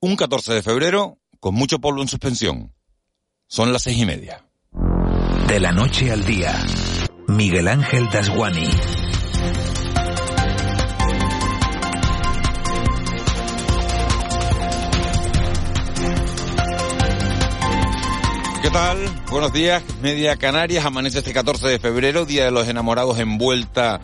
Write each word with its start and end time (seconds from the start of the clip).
Un 0.00 0.14
14 0.14 0.54
de 0.54 0.62
febrero 0.62 1.18
con 1.40 1.56
mucho 1.56 1.80
polvo 1.80 2.02
en 2.02 2.06
suspensión. 2.06 2.72
Son 3.48 3.72
las 3.72 3.82
seis 3.82 3.98
y 3.98 4.06
media. 4.06 4.44
De 5.48 5.58
la 5.58 5.72
noche 5.72 6.12
al 6.12 6.24
día, 6.24 6.54
Miguel 7.26 7.66
Ángel 7.66 8.08
Dasguani. 8.08 8.70
¿Qué 18.62 18.70
tal? 18.70 18.98
Buenos 19.32 19.52
días. 19.52 19.82
Media 20.00 20.36
Canarias 20.36 20.84
amanece 20.84 21.18
este 21.18 21.32
14 21.32 21.66
de 21.66 21.80
febrero, 21.80 22.24
Día 22.24 22.44
de 22.44 22.52
los 22.52 22.68
Enamorados 22.68 23.18
envuelta 23.18 24.00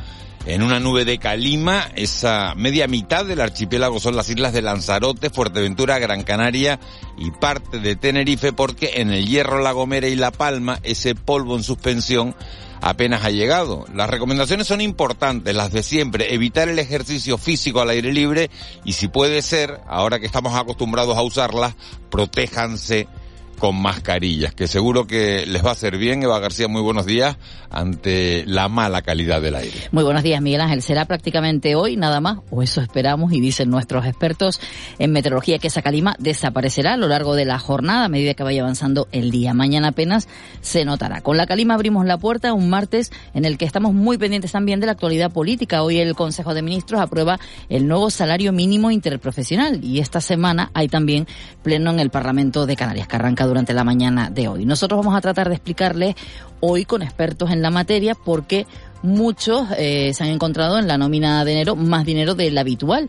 en 0.46 0.62
una 0.62 0.80
nube 0.80 1.04
de 1.04 1.18
calima. 1.18 1.88
Esa 1.94 2.54
media 2.54 2.86
mitad 2.86 3.24
del 3.24 3.40
archipiélago 3.40 4.00
son 4.00 4.16
las 4.16 4.28
islas 4.28 4.52
de 4.52 4.62
Lanzarote, 4.62 5.30
Fuerteventura, 5.30 5.98
Gran 5.98 6.22
Canaria 6.22 6.78
y 7.18 7.30
parte 7.30 7.78
de 7.78 7.96
Tenerife 7.96 8.52
porque 8.52 8.92
en 8.96 9.10
el 9.10 9.26
Hierro, 9.26 9.60
La 9.60 9.72
Gomera 9.72 10.08
y 10.08 10.16
La 10.16 10.30
Palma 10.30 10.78
ese 10.82 11.14
polvo 11.14 11.56
en 11.56 11.62
suspensión 11.62 12.34
apenas 12.80 13.24
ha 13.24 13.30
llegado. 13.30 13.86
Las 13.94 14.10
recomendaciones 14.10 14.66
son 14.66 14.80
importantes, 14.80 15.54
las 15.54 15.72
de 15.72 15.82
siempre, 15.82 16.34
evitar 16.34 16.68
el 16.68 16.78
ejercicio 16.78 17.38
físico 17.38 17.80
al 17.80 17.90
aire 17.90 18.12
libre 18.12 18.50
y 18.84 18.92
si 18.92 19.08
puede 19.08 19.40
ser, 19.42 19.80
ahora 19.86 20.20
que 20.20 20.26
estamos 20.26 20.54
acostumbrados 20.54 21.16
a 21.16 21.22
usarlas, 21.22 21.74
protéjanse 22.10 23.08
con 23.64 23.80
mascarillas, 23.80 24.52
que 24.52 24.66
seguro 24.66 25.06
que 25.06 25.46
les 25.46 25.64
va 25.64 25.70
a 25.70 25.72
hacer 25.72 25.96
bien. 25.96 26.22
Eva 26.22 26.38
García, 26.38 26.68
muy 26.68 26.82
buenos 26.82 27.06
días 27.06 27.38
ante 27.70 28.44
la 28.46 28.68
mala 28.68 29.00
calidad 29.00 29.40
del 29.40 29.56
aire. 29.56 29.88
Muy 29.90 30.04
buenos 30.04 30.22
días, 30.22 30.42
Miguel 30.42 30.60
Ángel. 30.60 30.82
Será 30.82 31.06
prácticamente 31.06 31.74
hoy 31.74 31.96
nada 31.96 32.20
más, 32.20 32.40
o 32.50 32.62
eso 32.62 32.82
esperamos 32.82 33.32
y 33.32 33.40
dicen 33.40 33.70
nuestros 33.70 34.04
expertos 34.04 34.60
en 34.98 35.12
meteorología 35.12 35.58
que 35.58 35.68
esa 35.68 35.80
calima 35.80 36.14
desaparecerá 36.18 36.92
a 36.92 36.96
lo 36.98 37.08
largo 37.08 37.34
de 37.34 37.46
la 37.46 37.58
jornada 37.58 38.04
a 38.04 38.08
medida 38.10 38.34
que 38.34 38.42
vaya 38.42 38.60
avanzando 38.60 39.08
el 39.12 39.30
día. 39.30 39.54
Mañana 39.54 39.88
apenas 39.88 40.28
se 40.60 40.84
notará. 40.84 41.22
Con 41.22 41.38
la 41.38 41.46
calima 41.46 41.72
abrimos 41.72 42.04
la 42.04 42.18
puerta 42.18 42.52
un 42.52 42.68
martes 42.68 43.10
en 43.32 43.46
el 43.46 43.56
que 43.56 43.64
estamos 43.64 43.94
muy 43.94 44.18
pendientes 44.18 44.52
también 44.52 44.78
de 44.78 44.86
la 44.86 44.92
actualidad 44.92 45.32
política. 45.32 45.82
Hoy 45.82 45.98
el 45.98 46.14
Consejo 46.14 46.52
de 46.52 46.60
Ministros 46.60 47.00
aprueba 47.00 47.40
el 47.70 47.88
nuevo 47.88 48.10
salario 48.10 48.52
mínimo 48.52 48.90
interprofesional 48.90 49.82
y 49.82 50.00
esta 50.00 50.20
semana 50.20 50.70
hay 50.74 50.88
también 50.88 51.26
pleno 51.62 51.90
en 51.90 51.98
el 51.98 52.10
Parlamento 52.10 52.66
de 52.66 52.76
Canarias 52.76 53.08
que 53.08 53.16
arranca 53.16 53.46
durante 53.54 53.72
la 53.72 53.84
mañana 53.84 54.30
de 54.30 54.48
hoy. 54.48 54.66
Nosotros 54.66 54.98
vamos 54.98 55.16
a 55.16 55.20
tratar 55.20 55.48
de 55.48 55.54
explicarles 55.54 56.16
hoy 56.58 56.84
con 56.84 57.02
expertos 57.02 57.52
en 57.52 57.62
la 57.62 57.70
materia 57.70 58.16
por 58.16 58.48
qué 58.48 58.66
muchos 59.02 59.68
eh, 59.78 60.12
se 60.12 60.24
han 60.24 60.30
encontrado 60.30 60.76
en 60.76 60.88
la 60.88 60.98
nómina 60.98 61.44
de 61.44 61.52
enero 61.52 61.76
más 61.76 62.04
dinero 62.04 62.34
del 62.34 62.58
habitual. 62.58 63.08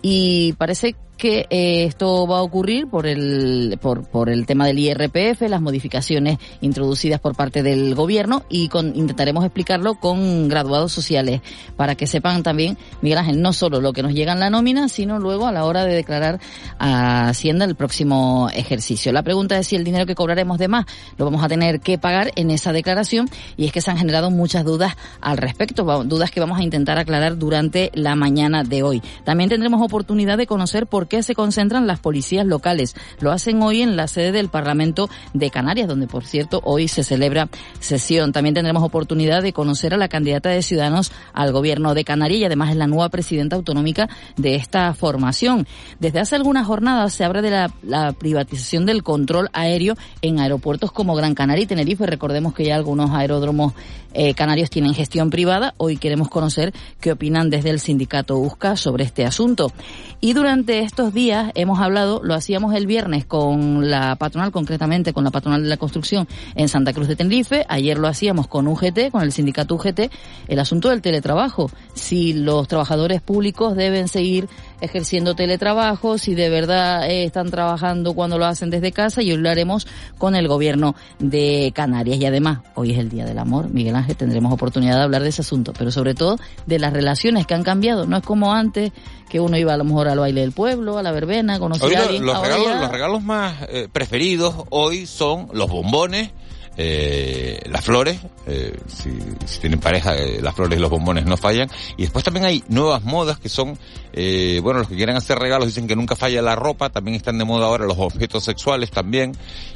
Y 0.00 0.54
parece 0.54 0.96
que 1.22 1.46
eh, 1.50 1.84
esto 1.84 2.26
va 2.26 2.38
a 2.38 2.42
ocurrir 2.42 2.88
por 2.88 3.06
el, 3.06 3.78
por, 3.80 4.02
por 4.08 4.28
el 4.28 4.44
tema 4.44 4.66
del 4.66 4.80
IRPF, 4.80 5.42
las 5.42 5.60
modificaciones 5.60 6.38
introducidas 6.60 7.20
por 7.20 7.36
parte 7.36 7.62
del 7.62 7.94
gobierno 7.94 8.42
y 8.48 8.66
con, 8.66 8.96
intentaremos 8.96 9.44
explicarlo 9.44 9.94
con 9.94 10.48
graduados 10.48 10.90
sociales 10.90 11.40
para 11.76 11.94
que 11.94 12.08
sepan 12.08 12.42
también, 12.42 12.76
Miguel 13.02 13.18
Ángel, 13.18 13.40
no 13.40 13.52
solo 13.52 13.80
lo 13.80 13.92
que 13.92 14.02
nos 14.02 14.14
llega 14.14 14.32
en 14.32 14.40
la 14.40 14.50
nómina, 14.50 14.88
sino 14.88 15.20
luego 15.20 15.46
a 15.46 15.52
la 15.52 15.64
hora 15.64 15.84
de 15.84 15.94
declarar 15.94 16.40
a 16.80 17.28
Hacienda 17.28 17.66
el 17.66 17.76
próximo 17.76 18.48
ejercicio. 18.52 19.12
La 19.12 19.22
pregunta 19.22 19.56
es 19.56 19.68
si 19.68 19.76
el 19.76 19.84
dinero 19.84 20.06
que 20.06 20.16
cobraremos 20.16 20.58
de 20.58 20.66
más 20.66 20.86
lo 21.18 21.24
vamos 21.24 21.44
a 21.44 21.48
tener 21.48 21.78
que 21.78 21.98
pagar 21.98 22.32
en 22.34 22.50
esa 22.50 22.72
declaración 22.72 23.30
y 23.56 23.66
es 23.66 23.70
que 23.70 23.80
se 23.80 23.92
han 23.92 23.96
generado 23.96 24.32
muchas 24.32 24.64
dudas 24.64 24.96
al 25.20 25.36
respecto, 25.36 25.84
dudas 26.02 26.32
que 26.32 26.40
vamos 26.40 26.58
a 26.58 26.64
intentar 26.64 26.98
aclarar 26.98 27.38
durante 27.38 27.92
la 27.94 28.16
mañana 28.16 28.64
de 28.64 28.82
hoy. 28.82 29.00
También 29.22 29.48
tendremos 29.48 29.80
oportunidad 29.80 30.36
de 30.36 30.48
conocer 30.48 30.88
por 30.88 31.06
qué 31.06 31.11
se 31.20 31.34
concentran 31.34 31.86
las 31.86 31.98
policías 31.98 32.46
locales. 32.46 32.94
Lo 33.20 33.32
hacen 33.32 33.60
hoy 33.62 33.82
en 33.82 33.96
la 33.96 34.08
sede 34.08 34.32
del 34.32 34.48
Parlamento 34.48 35.10
de 35.34 35.50
Canarias, 35.50 35.88
donde 35.88 36.06
por 36.06 36.24
cierto 36.24 36.62
hoy 36.64 36.88
se 36.88 37.04
celebra 37.04 37.48
sesión. 37.80 38.32
También 38.32 38.54
tendremos 38.54 38.82
oportunidad 38.82 39.42
de 39.42 39.52
conocer 39.52 39.92
a 39.92 39.98
la 39.98 40.08
candidata 40.08 40.48
de 40.48 40.62
Ciudadanos 40.62 41.12
al 41.34 41.52
gobierno 41.52 41.92
de 41.94 42.04
Canarias 42.04 42.40
y 42.40 42.44
además 42.44 42.70
es 42.70 42.76
la 42.76 42.86
nueva 42.86 43.10
presidenta 43.10 43.56
autonómica 43.56 44.08
de 44.36 44.54
esta 44.54 44.94
formación. 44.94 45.66
Desde 45.98 46.20
hace 46.20 46.36
algunas 46.36 46.66
jornadas 46.66 47.12
se 47.12 47.24
habla 47.24 47.42
de 47.42 47.50
la, 47.50 47.70
la 47.82 48.12
privatización 48.12 48.86
del 48.86 49.02
control 49.02 49.50
aéreo 49.52 49.96
en 50.22 50.38
aeropuertos 50.38 50.92
como 50.92 51.14
Gran 51.14 51.34
Canaria 51.34 51.64
y 51.64 51.66
Tenerife. 51.66 52.06
Recordemos 52.06 52.54
que 52.54 52.64
ya 52.64 52.76
algunos 52.76 53.10
aeródromos 53.10 53.74
eh, 54.14 54.34
canarios 54.34 54.70
tienen 54.70 54.94
gestión 54.94 55.30
privada. 55.30 55.74
Hoy 55.78 55.96
queremos 55.96 56.28
conocer 56.28 56.72
qué 57.00 57.12
opinan 57.12 57.50
desde 57.50 57.70
el 57.70 57.80
sindicato 57.80 58.36
USCA 58.36 58.76
sobre 58.76 59.04
este 59.04 59.24
asunto. 59.24 59.72
Y 60.20 60.34
durante 60.34 60.80
estos 60.80 61.01
días 61.10 61.50
hemos 61.54 61.80
hablado, 61.80 62.20
lo 62.22 62.34
hacíamos 62.34 62.74
el 62.74 62.86
viernes 62.86 63.24
con 63.24 63.90
la 63.90 64.16
patronal, 64.16 64.52
concretamente 64.52 65.12
con 65.12 65.24
la 65.24 65.30
patronal 65.30 65.62
de 65.62 65.68
la 65.68 65.78
construcción 65.78 66.28
en 66.54 66.68
Santa 66.68 66.92
Cruz 66.92 67.08
de 67.08 67.16
Tenerife. 67.16 67.64
Ayer 67.68 67.98
lo 67.98 68.08
hacíamos 68.08 68.46
con 68.46 68.68
UGT, 68.68 69.10
con 69.10 69.22
el 69.22 69.32
sindicato 69.32 69.74
UGT, 69.74 70.12
el 70.48 70.58
asunto 70.58 70.90
del 70.90 71.00
teletrabajo. 71.00 71.70
Si 71.94 72.34
los 72.34 72.68
trabajadores 72.68 73.22
públicos 73.22 73.74
deben 73.74 74.06
seguir 74.08 74.48
ejerciendo 74.82 75.34
teletrabajo, 75.34 76.18
si 76.18 76.34
de 76.34 76.50
verdad 76.50 77.08
eh, 77.08 77.24
están 77.24 77.50
trabajando 77.50 78.14
cuando 78.14 78.36
lo 78.36 78.46
hacen 78.46 78.68
desde 78.68 78.90
casa 78.90 79.22
y 79.22 79.30
hoy 79.30 79.38
lo 79.38 79.48
haremos 79.48 79.86
con 80.18 80.34
el 80.34 80.48
gobierno 80.48 80.96
de 81.20 81.72
Canarias. 81.74 82.18
Y 82.18 82.26
además, 82.26 82.58
hoy 82.74 82.90
es 82.90 82.98
el 82.98 83.08
Día 83.08 83.24
del 83.24 83.38
Amor, 83.38 83.70
Miguel 83.70 83.94
Ángel, 83.94 84.16
tendremos 84.16 84.52
oportunidad 84.52 84.96
de 84.96 85.02
hablar 85.02 85.22
de 85.22 85.28
ese 85.28 85.42
asunto, 85.42 85.72
pero 85.78 85.92
sobre 85.92 86.14
todo 86.14 86.36
de 86.66 86.78
las 86.80 86.92
relaciones 86.92 87.46
que 87.46 87.54
han 87.54 87.62
cambiado. 87.62 88.06
No 88.06 88.16
es 88.16 88.24
como 88.24 88.52
antes 88.52 88.92
que 89.30 89.38
uno 89.40 89.56
iba 89.56 89.72
a 89.72 89.76
lo 89.76 89.84
mejor 89.84 90.08
al 90.08 90.18
baile 90.18 90.40
del 90.40 90.52
pueblo, 90.52 90.98
a 90.98 91.02
la 91.02 91.12
verbena, 91.12 91.60
conocía 91.60 92.00
a 92.00 92.02
alguien. 92.02 92.26
Los, 92.26 92.42
regalos, 92.42 92.80
los 92.80 92.90
regalos 92.90 93.22
más 93.22 93.54
eh, 93.68 93.88
preferidos 93.90 94.64
hoy 94.70 95.06
son 95.06 95.48
los 95.52 95.70
bombones, 95.70 96.32
eh, 96.76 97.60
las 97.66 97.84
flores, 97.84 98.18
eh, 98.46 98.76
si, 98.86 99.10
si, 99.44 99.60
tienen 99.60 99.78
pareja, 99.78 100.16
eh, 100.16 100.40
las 100.40 100.54
flores 100.54 100.78
y 100.78 100.80
los 100.80 100.90
bombones 100.90 101.26
no 101.26 101.36
fallan. 101.36 101.68
Y 101.96 102.02
después 102.02 102.24
también 102.24 102.46
hay 102.46 102.64
nuevas 102.68 103.02
modas 103.04 103.38
que 103.38 103.48
son, 103.48 103.78
eh, 104.12 104.60
bueno, 104.62 104.80
los 104.80 104.88
que 104.88 104.96
quieren 104.96 105.16
hacer 105.16 105.38
regalos 105.38 105.66
dicen 105.66 105.86
que 105.86 105.96
nunca 105.96 106.16
falla 106.16 106.40
la 106.40 106.54
ropa, 106.54 106.90
también 106.90 107.16
están 107.16 107.38
de 107.38 107.44
moda 107.44 107.66
ahora 107.66 107.84
los 107.84 107.98
objetos 107.98 108.44
sexuales 108.44 108.90
también. 108.90 109.32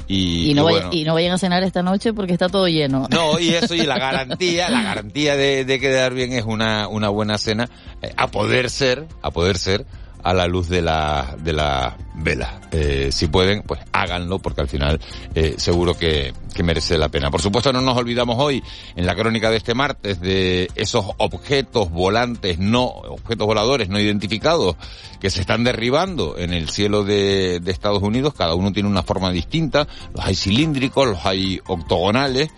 Y, 0.07 0.51
y, 0.51 0.53
no, 0.53 0.69
y, 0.69 0.73
vaya, 0.73 0.89
y 0.91 1.03
no 1.03 1.13
vayan 1.13 1.33
a 1.33 1.37
cenar 1.37 1.63
esta 1.63 1.83
noche 1.83 2.13
porque 2.13 2.33
está 2.33 2.49
todo 2.49 2.67
lleno. 2.67 3.07
No, 3.11 3.39
y 3.39 3.49
eso, 3.49 3.75
y 3.75 3.85
la 3.85 3.97
garantía, 3.99 4.69
la 4.69 4.81
garantía 4.81 5.35
de, 5.35 5.65
de 5.65 5.79
quedar 5.79 6.13
bien 6.13 6.33
es 6.33 6.45
una, 6.45 6.87
una 6.87 7.09
buena 7.09 7.37
cena, 7.37 7.69
eh, 8.01 8.11
a 8.17 8.27
poder 8.27 8.69
ser, 8.69 9.07
a 9.21 9.31
poder 9.31 9.57
ser, 9.57 9.85
a 10.23 10.33
la 10.33 10.47
luz 10.47 10.67
de 10.69 10.81
la, 10.81 11.35
de 11.39 11.53
la 11.53 11.97
vela. 12.15 12.61
Eh, 12.71 13.09
si 13.11 13.27
pueden, 13.27 13.63
pues 13.63 13.79
háganlo 13.91 14.39
porque 14.39 14.61
al 14.61 14.67
final 14.67 14.99
eh, 15.35 15.55
seguro 15.57 15.97
que, 15.97 16.33
que 16.53 16.63
merece 16.63 16.97
la 16.97 17.09
pena. 17.09 17.31
Por 17.31 17.41
supuesto 17.41 17.71
no 17.71 17.81
nos 17.81 17.97
olvidamos 17.97 18.37
hoy 18.39 18.63
en 18.95 19.05
la 19.05 19.15
crónica 19.15 19.49
de 19.49 19.57
este 19.57 19.73
martes 19.73 20.19
de 20.19 20.69
esos 20.75 21.05
objetos 21.17 21.91
volantes 21.91 22.59
no, 22.59 22.85
objetos 22.85 23.47
voladores 23.47 23.89
no 23.89 23.99
identificados 23.99 24.75
que 25.19 25.29
se 25.29 25.41
están 25.41 25.63
derribando 25.63 26.37
en 26.37 26.53
el 26.53 26.69
cielo 26.69 27.03
de, 27.03 27.59
de 27.59 27.71
Estados 27.71 28.03
Unidos. 28.03 28.33
Cada 28.33 28.55
uno 28.55 28.71
tiene 28.71 28.89
una 28.89 29.03
forma 29.03 29.31
distinta. 29.31 29.87
Los 30.13 30.25
hay 30.25 30.35
cilíndricos, 30.35 31.07
los 31.07 31.25
hay 31.25 31.61
octogonales. 31.67 32.49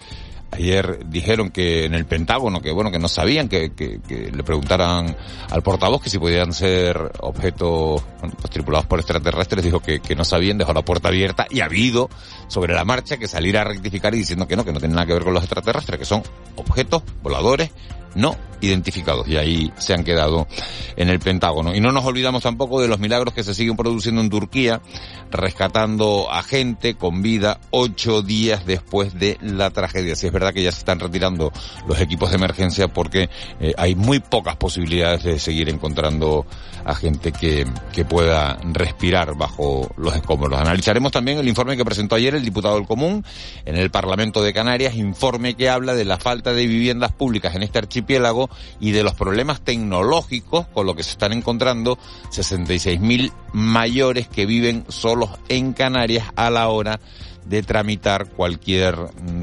Ayer 0.51 1.05
dijeron 1.05 1.51
que 1.51 1.85
en 1.85 1.93
el 1.93 2.05
Pentágono, 2.05 2.61
que 2.61 2.71
bueno, 2.71 2.91
que 2.91 2.99
no 2.99 3.07
sabían, 3.07 3.47
que, 3.47 3.71
le 4.09 4.43
preguntaran 4.43 5.15
al 5.49 5.61
portavoz 5.61 6.01
que 6.01 6.09
si 6.09 6.17
podían 6.17 6.53
ser 6.53 7.11
objetos 7.19 8.03
bueno, 8.19 8.35
pues, 8.39 8.49
tripulados 8.49 8.87
por 8.87 8.99
extraterrestres, 8.99 9.63
dijo 9.63 9.79
que, 9.79 9.99
que 9.99 10.15
no 10.15 10.25
sabían, 10.25 10.57
dejó 10.57 10.73
la 10.73 10.81
puerta 10.81 11.09
abierta 11.09 11.45
y 11.49 11.61
ha 11.61 11.65
habido 11.65 12.09
sobre 12.47 12.73
la 12.73 12.83
marcha 12.83 13.17
que 13.17 13.27
salir 13.27 13.57
a 13.57 13.63
rectificar 13.63 14.15
y 14.15 14.19
diciendo 14.19 14.47
que 14.47 14.55
no, 14.55 14.65
que 14.65 14.73
no 14.73 14.79
tiene 14.79 14.95
nada 14.95 15.05
que 15.05 15.13
ver 15.13 15.23
con 15.23 15.33
los 15.33 15.43
extraterrestres, 15.43 15.99
que 15.99 16.05
son 16.05 16.23
objetos 16.55 17.03
voladores 17.21 17.71
no 18.15 18.35
identificados 18.61 19.27
y 19.27 19.37
ahí 19.37 19.71
se 19.77 19.93
han 19.93 20.03
quedado 20.03 20.47
en 20.95 21.09
el 21.09 21.19
Pentágono. 21.19 21.75
Y 21.75 21.81
no 21.81 21.91
nos 21.91 22.05
olvidamos 22.05 22.43
tampoco 22.43 22.81
de 22.81 22.87
los 22.87 22.99
milagros 22.99 23.33
que 23.33 23.43
se 23.43 23.53
siguen 23.53 23.75
produciendo 23.75 24.21
en 24.21 24.29
Turquía, 24.29 24.81
rescatando 25.31 26.31
a 26.31 26.43
gente 26.43 26.95
con 26.95 27.21
vida 27.21 27.59
ocho 27.71 28.21
días 28.21 28.65
después 28.65 29.13
de 29.13 29.37
la 29.41 29.69
tragedia. 29.69 30.15
Si 30.15 30.27
es 30.27 30.33
verdad 30.33 30.53
que 30.53 30.63
ya 30.63 30.71
se 30.71 30.79
están 30.79 30.99
retirando 30.99 31.51
los 31.87 31.99
equipos 31.99 32.29
de 32.29 32.37
emergencia 32.37 32.87
porque 32.87 33.29
eh, 33.59 33.73
hay 33.77 33.95
muy 33.95 34.19
pocas 34.19 34.55
posibilidades 34.55 35.23
de 35.23 35.39
seguir 35.39 35.69
encontrando 35.69 36.45
a 36.85 36.95
gente 36.95 37.31
que, 37.31 37.65
que 37.93 38.05
pueda 38.05 38.57
respirar 38.63 39.35
bajo 39.35 39.89
los 39.97 40.15
escombros. 40.15 40.59
Analizaremos 40.59 41.11
también 41.11 41.37
el 41.37 41.47
informe 41.47 41.77
que 41.77 41.85
presentó 41.85 42.15
ayer 42.15 42.35
el 42.35 42.43
diputado 42.43 42.75
del 42.75 42.87
Común 42.87 43.23
en 43.65 43.75
el 43.75 43.91
Parlamento 43.91 44.41
de 44.41 44.53
Canarias, 44.53 44.95
informe 44.95 45.55
que 45.55 45.69
habla 45.69 45.93
de 45.93 46.05
la 46.05 46.17
falta 46.17 46.53
de 46.53 46.65
viviendas 46.65 47.11
públicas 47.11 47.55
en 47.55 47.63
este 47.63 47.79
archipiélago 47.79 48.48
y 48.79 48.91
de 48.91 49.03
los 49.03 49.15
problemas 49.15 49.61
tecnológicos 49.61 50.67
con 50.67 50.85
lo 50.85 50.95
que 50.95 51.03
se 51.03 51.11
están 51.11 51.33
encontrando 51.33 51.97
66.000 52.31 53.31
mayores 53.53 54.27
que 54.27 54.45
viven 54.45 54.85
solos 54.89 55.31
en 55.47 55.73
Canarias 55.73 56.27
a 56.35 56.49
la 56.49 56.69
hora 56.69 56.99
de 57.45 57.63
tramitar 57.63 58.29
cualquier 58.29 58.95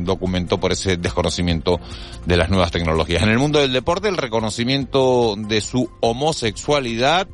documento 0.05 0.59
por 0.59 0.73
ese 0.73 0.97
desconocimiento 0.97 1.81
de 2.25 2.37
las 2.37 2.51
nuevas 2.51 2.71
tecnologías. 2.71 3.23
En 3.23 3.31
el 3.31 3.39
mundo 3.39 3.59
del 3.59 3.73
deporte, 3.73 4.09
el 4.09 4.17
reconocimiento 4.17 5.35
de 5.37 5.61
su 5.61 5.91
homosexualidad 6.01 7.27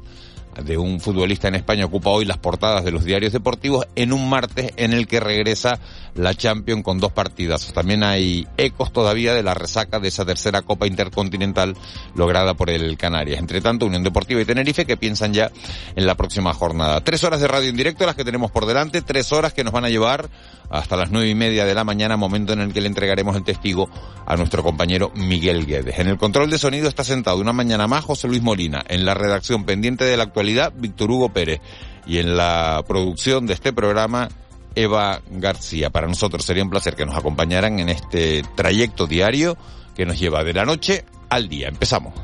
de 0.61 0.77
un 0.77 1.01
futbolista 1.01 1.49
en 1.49 1.55
España 1.55 1.87
ocupa 1.87 2.11
hoy 2.11 2.25
las 2.25 2.39
portadas 2.39 2.85
de 2.85 2.91
los 2.91 3.05
diarios 3.05 3.33
deportivos 3.33 3.87
en 3.97 4.13
un 4.13 4.29
martes 4.29 4.73
en 4.77 4.93
el 4.93 5.07
que 5.07 5.21
regresa 5.21 5.79
la 6.15 6.35
Champions 6.35 6.83
con 6.83 6.99
dos 6.99 7.13
partidas. 7.13 7.73
También 7.73 8.03
hay 8.03 8.47
ecos 8.57 8.93
todavía 8.93 9.35
de 9.35 9.43
la 9.43 9.55
resaca 9.55 9.99
de 9.99 10.09
esa 10.09 10.25
tercera 10.25 10.63
Copa 10.63 10.87
Intercontinental 10.87 11.75
lograda 12.15 12.55
por 12.55 12.71
el 12.71 12.99
Canarias. 12.99 13.39
Entre 13.39 13.61
tanto, 13.61 13.87
Unión 13.87 14.03
Deportiva 14.03 14.41
y 14.41 14.45
Tenerife 14.45 14.85
que 14.85 14.97
piensan 14.97 15.33
ya 15.33 15.51
en 15.97 16.07
la 16.07 16.15
próxima 16.15 16.53
jornada. 16.53 17.01
Tres 17.03 17.25
horas 17.25 17.41
de 17.41 17.49
radio 17.49 17.71
en 17.71 17.77
directo 17.77 18.05
las 18.05 18.17
que 18.17 18.25
tenemos 18.25 18.51
por 18.51 18.67
delante, 18.67 19.01
tres 19.01 19.33
horas 19.33 19.53
que 19.53 19.65
nos 19.65 19.73
van 19.73 19.85
a 19.85 19.89
llevar 19.89 20.29
hasta 20.73 20.97
las 20.97 21.11
nueve 21.11 21.29
y 21.29 21.35
media 21.35 21.65
de 21.65 21.75
la 21.75 21.85
mañana, 21.85 22.17
momento 22.17 22.53
en 22.53 22.61
el 22.61 22.73
que 22.73 22.81
le 22.81 22.89
entregaremos 22.89 23.37
el 23.37 23.45
testigo 23.45 23.89
a 24.27 24.37
nuestro 24.37 24.63
compañero 24.63 25.13
Miguel 25.15 25.67
Guedes. 25.67 25.99
En 25.99 26.09
el 26.09 26.17
control 26.17 26.51
de 26.51 26.59
sonido 26.59 26.89
está 26.89 27.05
sentado 27.05 27.39
una 27.39 27.53
mañana 27.53 27.87
más 27.87 28.05
José 28.05 28.29
Luis 28.29 28.43
Molina, 28.43 28.83
en 28.89 29.05
la 29.05 29.15
redacción 29.15 29.65
pendiente 29.65 30.05
de 30.05 30.17
la 30.17 30.25
actualidad 30.25 30.73
Víctor 30.75 31.11
Hugo 31.11 31.29
Pérez 31.29 31.61
y 32.07 32.19
en 32.19 32.37
la 32.37 32.83
producción 32.89 33.47
de 33.47 33.55
este 33.55 33.73
programa 33.73 34.29
Eva 34.75 35.21
García. 35.31 35.91
Para 35.91 36.09
nosotros 36.09 36.45
sería 36.45 36.63
un 36.63 36.71
placer 36.71 36.95
que 36.95 37.07
nos 37.07 37.17
acompañaran 37.17 37.79
en 37.79 37.89
este 37.89 38.43
trayecto 38.57 39.07
diario 39.07 39.57
que 39.95 40.07
nos 40.07 40.19
lleva 40.19 40.43
de 40.43 40.55
la 40.55 40.65
noche 40.65 41.05
al 41.29 41.49
día. 41.49 41.69
Empezamos. 41.69 42.15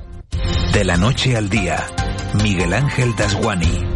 De 0.73 0.85
la 0.85 0.97
noche 0.97 1.37
al 1.37 1.49
día, 1.49 1.87
Miguel 2.43 2.73
Ángel 2.73 3.15
Dasguani. 3.17 3.88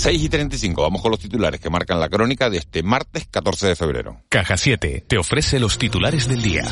6 0.00 0.22
y 0.22 0.28
35, 0.30 0.80
vamos 0.80 1.02
con 1.02 1.10
los 1.10 1.20
titulares 1.20 1.60
que 1.60 1.68
marcan 1.68 2.00
la 2.00 2.08
crónica 2.08 2.48
de 2.48 2.56
este 2.56 2.82
martes 2.82 3.26
14 3.30 3.66
de 3.66 3.76
febrero. 3.76 4.22
Caja 4.30 4.56
7 4.56 5.04
te 5.06 5.18
ofrece 5.18 5.60
los 5.60 5.76
titulares 5.76 6.26
del 6.26 6.40
día. 6.40 6.64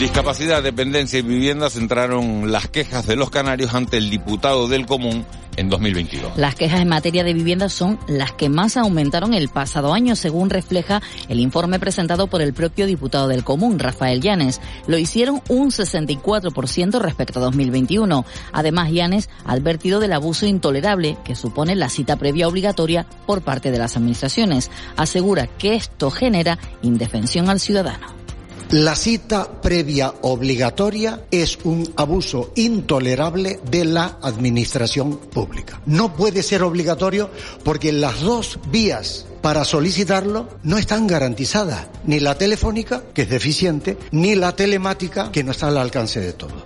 Discapacidad, 0.00 0.62
dependencia 0.62 1.18
y 1.18 1.22
vivienda 1.22 1.68
centraron 1.68 2.50
las 2.50 2.68
quejas 2.68 3.06
de 3.06 3.16
los 3.16 3.28
canarios 3.28 3.74
ante 3.74 3.98
el 3.98 4.08
diputado 4.08 4.66
del 4.66 4.86
común 4.86 5.26
en 5.58 5.68
2022. 5.68 6.38
Las 6.38 6.54
quejas 6.54 6.80
en 6.80 6.88
materia 6.88 7.22
de 7.22 7.34
vivienda 7.34 7.68
son 7.68 7.98
las 8.08 8.32
que 8.32 8.48
más 8.48 8.78
aumentaron 8.78 9.34
el 9.34 9.50
pasado 9.50 9.92
año, 9.92 10.16
según 10.16 10.48
refleja 10.48 11.02
el 11.28 11.38
informe 11.38 11.78
presentado 11.78 12.28
por 12.28 12.40
el 12.40 12.54
propio 12.54 12.86
diputado 12.86 13.28
del 13.28 13.44
común, 13.44 13.78
Rafael 13.78 14.22
Llanes. 14.22 14.62
Lo 14.86 14.96
hicieron 14.96 15.42
un 15.50 15.70
64% 15.70 16.98
respecto 16.98 17.38
a 17.38 17.42
2021. 17.42 18.24
Además, 18.52 18.92
Llanes 18.92 19.28
ha 19.44 19.52
advertido 19.52 20.00
del 20.00 20.14
abuso 20.14 20.46
intolerable 20.46 21.18
que 21.26 21.34
supone 21.34 21.76
la 21.76 21.90
cita 21.90 22.16
previa 22.16 22.48
obligatoria 22.48 23.04
por 23.26 23.42
parte 23.42 23.70
de 23.70 23.78
las 23.78 23.98
administraciones. 23.98 24.70
Asegura 24.96 25.46
que 25.46 25.74
esto 25.74 26.10
genera 26.10 26.58
indefensión 26.80 27.50
al 27.50 27.60
ciudadano. 27.60 28.19
La 28.72 28.94
cita 28.94 29.60
previa 29.60 30.14
obligatoria 30.22 31.24
es 31.32 31.58
un 31.64 31.92
abuso 31.96 32.52
intolerable 32.54 33.58
de 33.68 33.84
la 33.84 34.18
administración 34.22 35.16
pública. 35.16 35.80
No 35.86 36.14
puede 36.14 36.44
ser 36.44 36.62
obligatorio 36.62 37.30
porque 37.64 37.90
las 37.90 38.20
dos 38.20 38.60
vías 38.70 39.26
para 39.42 39.64
solicitarlo 39.64 40.48
no 40.62 40.78
están 40.78 41.08
garantizadas, 41.08 41.88
ni 42.04 42.20
la 42.20 42.38
telefónica, 42.38 43.02
que 43.12 43.22
es 43.22 43.28
deficiente, 43.28 43.98
ni 44.12 44.36
la 44.36 44.54
telemática, 44.54 45.32
que 45.32 45.42
no 45.42 45.50
está 45.50 45.66
al 45.66 45.78
alcance 45.78 46.20
de 46.20 46.32
todos. 46.32 46.62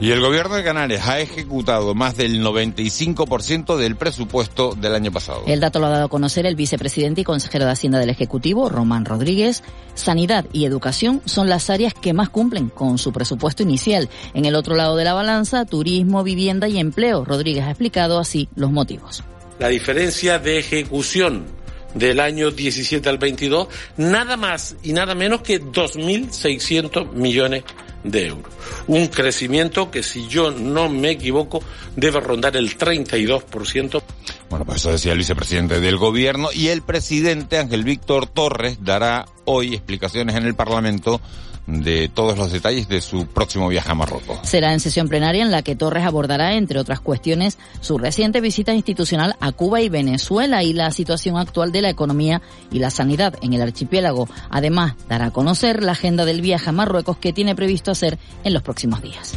Y 0.00 0.10
el 0.10 0.20
gobierno 0.20 0.56
de 0.56 0.64
Canarias 0.64 1.06
ha 1.08 1.20
ejecutado 1.20 1.94
más 1.94 2.16
del 2.16 2.42
95% 2.42 3.76
del 3.76 3.96
presupuesto 3.96 4.74
del 4.74 4.94
año 4.94 5.12
pasado. 5.12 5.44
El 5.46 5.60
dato 5.60 5.78
lo 5.78 5.86
ha 5.86 5.90
dado 5.90 6.06
a 6.06 6.08
conocer 6.08 6.46
el 6.46 6.56
vicepresidente 6.56 7.20
y 7.20 7.24
consejero 7.24 7.64
de 7.64 7.70
Hacienda 7.70 8.00
del 8.00 8.10
Ejecutivo, 8.10 8.68
Román 8.68 9.04
Rodríguez. 9.04 9.62
Sanidad 9.94 10.46
y 10.52 10.64
educación 10.64 11.22
son 11.24 11.48
las 11.48 11.70
áreas 11.70 11.94
que 11.94 12.12
más 12.12 12.28
cumplen 12.28 12.68
con 12.70 12.98
su 12.98 13.12
presupuesto 13.12 13.62
inicial. 13.62 14.08
En 14.34 14.44
el 14.44 14.56
otro 14.56 14.74
lado 14.74 14.96
de 14.96 15.04
la 15.04 15.14
balanza, 15.14 15.64
turismo, 15.64 16.24
vivienda 16.24 16.68
y 16.68 16.78
empleo. 16.78 17.24
Rodríguez 17.24 17.64
ha 17.64 17.70
explicado 17.70 18.18
así 18.18 18.48
los 18.56 18.72
motivos. 18.72 19.22
La 19.60 19.68
diferencia 19.68 20.40
de 20.40 20.58
ejecución 20.58 21.46
del 21.94 22.20
año 22.20 22.50
17 22.50 23.08
al 23.08 23.18
22, 23.18 23.68
nada 23.96 24.36
más 24.36 24.76
y 24.82 24.92
nada 24.92 25.14
menos 25.14 25.42
que 25.42 25.60
2.600 25.60 27.12
millones 27.12 27.64
de 28.02 28.26
euros. 28.26 28.52
Un 28.86 29.06
crecimiento 29.08 29.90
que, 29.90 30.02
si 30.02 30.28
yo 30.28 30.50
no 30.50 30.88
me 30.88 31.10
equivoco, 31.10 31.62
debe 31.96 32.20
rondar 32.20 32.56
el 32.56 32.76
32%. 32.76 34.02
Bueno, 34.50 34.64
pues 34.64 34.78
eso 34.78 34.92
decía 34.92 35.12
el 35.12 35.18
vicepresidente 35.18 35.80
del 35.80 35.96
gobierno 35.96 36.50
y 36.52 36.68
el 36.68 36.82
presidente 36.82 37.58
Ángel 37.58 37.82
Víctor 37.82 38.26
Torres 38.26 38.78
dará 38.82 39.26
hoy 39.46 39.74
explicaciones 39.74 40.36
en 40.36 40.44
el 40.44 40.54
Parlamento 40.54 41.20
de 41.66 42.08
todos 42.08 42.36
los 42.38 42.52
detalles 42.52 42.88
de 42.88 43.00
su 43.00 43.26
próximo 43.26 43.68
viaje 43.68 43.90
a 43.90 43.94
Marruecos. 43.94 44.38
Será 44.42 44.72
en 44.72 44.80
sesión 44.80 45.08
plenaria 45.08 45.42
en 45.42 45.50
la 45.50 45.62
que 45.62 45.76
Torres 45.76 46.04
abordará, 46.04 46.54
entre 46.54 46.78
otras 46.78 47.00
cuestiones, 47.00 47.58
su 47.80 47.98
reciente 47.98 48.40
visita 48.40 48.74
institucional 48.74 49.36
a 49.40 49.52
Cuba 49.52 49.80
y 49.80 49.88
Venezuela 49.88 50.62
y 50.62 50.72
la 50.72 50.90
situación 50.90 51.36
actual 51.36 51.72
de 51.72 51.82
la 51.82 51.90
economía 51.90 52.42
y 52.70 52.78
la 52.78 52.90
sanidad 52.90 53.34
en 53.42 53.54
el 53.54 53.62
archipiélago. 53.62 54.28
Además, 54.50 54.94
dará 55.08 55.26
a 55.26 55.30
conocer 55.30 55.82
la 55.82 55.92
agenda 55.92 56.24
del 56.24 56.40
viaje 56.40 56.70
a 56.70 56.72
Marruecos 56.72 57.16
que 57.16 57.32
tiene 57.32 57.54
previsto 57.54 57.90
hacer 57.90 58.18
en 58.44 58.52
los 58.52 58.62
próximos 58.62 59.02
días. 59.02 59.34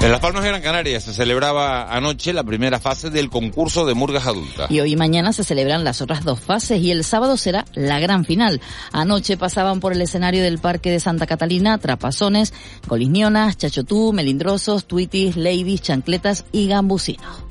En 0.00 0.12
Las 0.12 0.20
Palmas 0.20 0.42
de 0.42 0.50
Gran 0.50 0.62
Canaria 0.62 1.00
se 1.00 1.12
celebraba 1.12 1.92
anoche 1.92 2.32
la 2.32 2.44
primera 2.44 2.78
fase 2.78 3.10
del 3.10 3.28
concurso 3.28 3.86
de 3.86 3.94
murgas 3.94 4.26
adultas. 4.26 4.70
Y 4.70 4.80
hoy 4.80 4.92
y 4.92 4.96
mañana 4.96 5.32
se 5.32 5.42
celebran 5.42 5.82
las 5.84 6.00
otras 6.00 6.22
dos 6.22 6.38
fases 6.38 6.80
y 6.80 6.90
el 6.92 7.02
sábado 7.02 7.36
será 7.36 7.64
la 7.74 7.98
gran 7.98 8.24
final. 8.24 8.60
Anoche 8.92 9.36
pasaban 9.36 9.80
por 9.80 9.92
el 9.92 10.02
escenario 10.02 10.42
del 10.42 10.58
Parque 10.58 10.90
de 10.90 11.00
Santa 11.00 11.26
Catalina 11.26 11.78
trapazones, 11.78 12.54
colisnionas, 12.86 13.56
chachotú, 13.56 14.12
melindrosos, 14.12 14.84
tuitis, 14.86 15.36
ladies, 15.36 15.82
chancletas 15.82 16.44
y 16.52 16.68
gambusinos. 16.68 17.42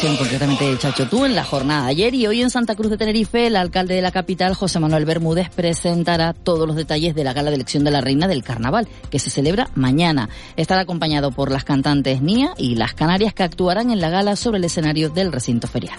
Concretamente 0.00 0.64
de 0.64 0.78
Chachotú, 0.78 1.24
en 1.24 1.34
la 1.34 1.42
jornada 1.42 1.86
de 1.86 1.90
ayer 1.90 2.14
y 2.14 2.26
hoy 2.28 2.40
en 2.40 2.50
Santa 2.50 2.76
Cruz 2.76 2.88
de 2.88 2.96
Tenerife, 2.96 3.48
el 3.48 3.56
alcalde 3.56 3.94
de 3.94 4.02
la 4.02 4.12
capital, 4.12 4.54
José 4.54 4.78
Manuel 4.78 5.04
Bermúdez, 5.04 5.48
presentará 5.50 6.34
todos 6.34 6.68
los 6.68 6.76
detalles 6.76 7.16
de 7.16 7.24
la 7.24 7.32
gala 7.32 7.50
de 7.50 7.56
elección 7.56 7.82
de 7.82 7.90
la 7.90 8.00
reina 8.00 8.28
del 8.28 8.44
carnaval, 8.44 8.86
que 9.10 9.18
se 9.18 9.30
celebra 9.30 9.70
mañana. 9.74 10.28
Estará 10.56 10.82
acompañado 10.82 11.32
por 11.32 11.50
las 11.50 11.64
cantantes 11.64 12.22
Nia 12.22 12.54
y 12.56 12.76
las 12.76 12.94
Canarias 12.94 13.34
que 13.34 13.42
actuarán 13.42 13.90
en 13.90 14.00
la 14.00 14.08
gala 14.08 14.36
sobre 14.36 14.58
el 14.58 14.64
escenario 14.64 15.10
del 15.10 15.32
recinto 15.32 15.66
ferial. 15.66 15.98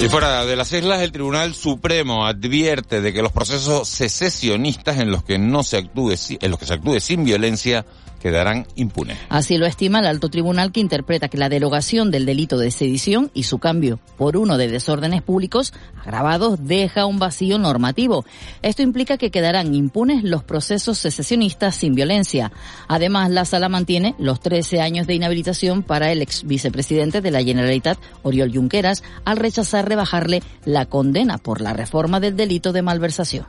Y 0.00 0.08
fuera 0.08 0.44
de 0.44 0.56
las 0.56 0.72
islas, 0.72 1.00
el 1.00 1.10
Tribunal 1.10 1.54
Supremo 1.54 2.26
advierte 2.26 3.00
de 3.00 3.12
que 3.12 3.22
los 3.22 3.32
procesos 3.32 3.88
secesionistas 3.88 4.98
en 4.98 5.10
los 5.10 5.24
que 5.24 5.38
no 5.38 5.64
se 5.64 5.78
actúe, 5.78 6.14
en 6.40 6.50
los 6.50 6.60
que 6.60 6.66
se 6.66 6.74
actúe 6.74 7.00
sin 7.00 7.24
violencia 7.24 7.84
quedarán 8.26 8.66
impunes. 8.74 9.18
Así 9.28 9.56
lo 9.56 9.66
estima 9.66 10.00
el 10.00 10.06
alto 10.06 10.28
tribunal 10.28 10.72
que 10.72 10.80
interpreta 10.80 11.28
que 11.28 11.38
la 11.38 11.48
derogación 11.48 12.10
del 12.10 12.26
delito 12.26 12.58
de 12.58 12.72
sedición 12.72 13.30
y 13.34 13.44
su 13.44 13.58
cambio 13.60 14.00
por 14.16 14.36
uno 14.36 14.58
de 14.58 14.66
desórdenes 14.66 15.22
públicos 15.22 15.72
agravados 16.02 16.58
deja 16.66 17.06
un 17.06 17.20
vacío 17.20 17.56
normativo. 17.58 18.24
Esto 18.62 18.82
implica 18.82 19.16
que 19.16 19.30
quedarán 19.30 19.74
impunes 19.74 20.24
los 20.24 20.42
procesos 20.42 20.98
secesionistas 20.98 21.76
sin 21.76 21.94
violencia. 21.94 22.50
Además, 22.88 23.30
la 23.30 23.44
sala 23.44 23.68
mantiene 23.68 24.16
los 24.18 24.40
13 24.40 24.80
años 24.80 25.06
de 25.06 25.14
inhabilitación 25.14 25.84
para 25.84 26.10
el 26.10 26.20
ex 26.20 26.42
vicepresidente 26.44 27.20
de 27.20 27.30
la 27.30 27.44
Generalitat, 27.44 27.96
Oriol 28.24 28.52
Junqueras, 28.52 29.04
al 29.24 29.36
rechazar 29.36 29.88
rebajarle 29.88 30.42
la 30.64 30.86
condena 30.86 31.38
por 31.38 31.60
la 31.60 31.74
reforma 31.74 32.18
del 32.18 32.36
delito 32.36 32.72
de 32.72 32.82
malversación. 32.82 33.46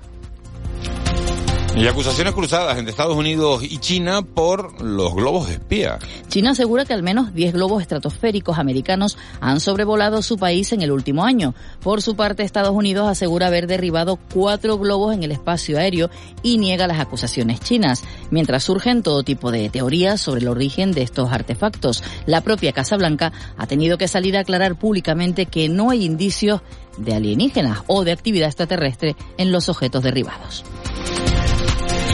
Y 1.77 1.85
acusaciones 1.85 2.33
cruzadas 2.33 2.75
entre 2.79 2.89
Estados 2.89 3.15
Unidos 3.15 3.61
y 3.63 3.77
China 3.77 4.23
por 4.23 4.81
los 4.81 5.13
globos 5.13 5.47
de 5.47 5.53
espía. 5.53 5.99
China 6.27 6.51
asegura 6.51 6.85
que 6.85 6.93
al 6.93 7.03
menos 7.03 7.35
10 7.35 7.53
globos 7.53 7.83
estratosféricos 7.83 8.57
americanos 8.57 9.15
han 9.41 9.59
sobrevolado 9.59 10.23
su 10.23 10.37
país 10.37 10.73
en 10.73 10.81
el 10.81 10.91
último 10.91 11.23
año. 11.23 11.53
Por 11.79 12.01
su 12.01 12.15
parte, 12.15 12.41
Estados 12.41 12.71
Unidos 12.71 13.07
asegura 13.07 13.45
haber 13.45 13.67
derribado 13.67 14.17
cuatro 14.33 14.79
globos 14.79 15.13
en 15.13 15.21
el 15.21 15.31
espacio 15.31 15.77
aéreo 15.77 16.09
y 16.41 16.57
niega 16.57 16.87
las 16.87 16.99
acusaciones 16.99 17.59
chinas, 17.59 18.03
mientras 18.31 18.63
surgen 18.63 19.03
todo 19.03 19.21
tipo 19.21 19.51
de 19.51 19.69
teorías 19.69 20.19
sobre 20.19 20.41
el 20.41 20.47
origen 20.47 20.93
de 20.93 21.03
estos 21.03 21.31
artefactos. 21.31 22.03
La 22.25 22.41
propia 22.41 22.73
Casa 22.73 22.97
Blanca 22.97 23.31
ha 23.55 23.67
tenido 23.67 23.99
que 23.99 24.07
salir 24.07 24.35
a 24.35 24.39
aclarar 24.41 24.79
públicamente 24.79 25.45
que 25.45 25.69
no 25.69 25.91
hay 25.91 26.05
indicios 26.05 26.61
de 26.97 27.13
alienígenas 27.13 27.83
o 27.85 28.03
de 28.03 28.13
actividad 28.13 28.47
extraterrestre 28.47 29.15
en 29.37 29.51
los 29.51 29.69
objetos 29.69 30.01
derribados. 30.01 30.63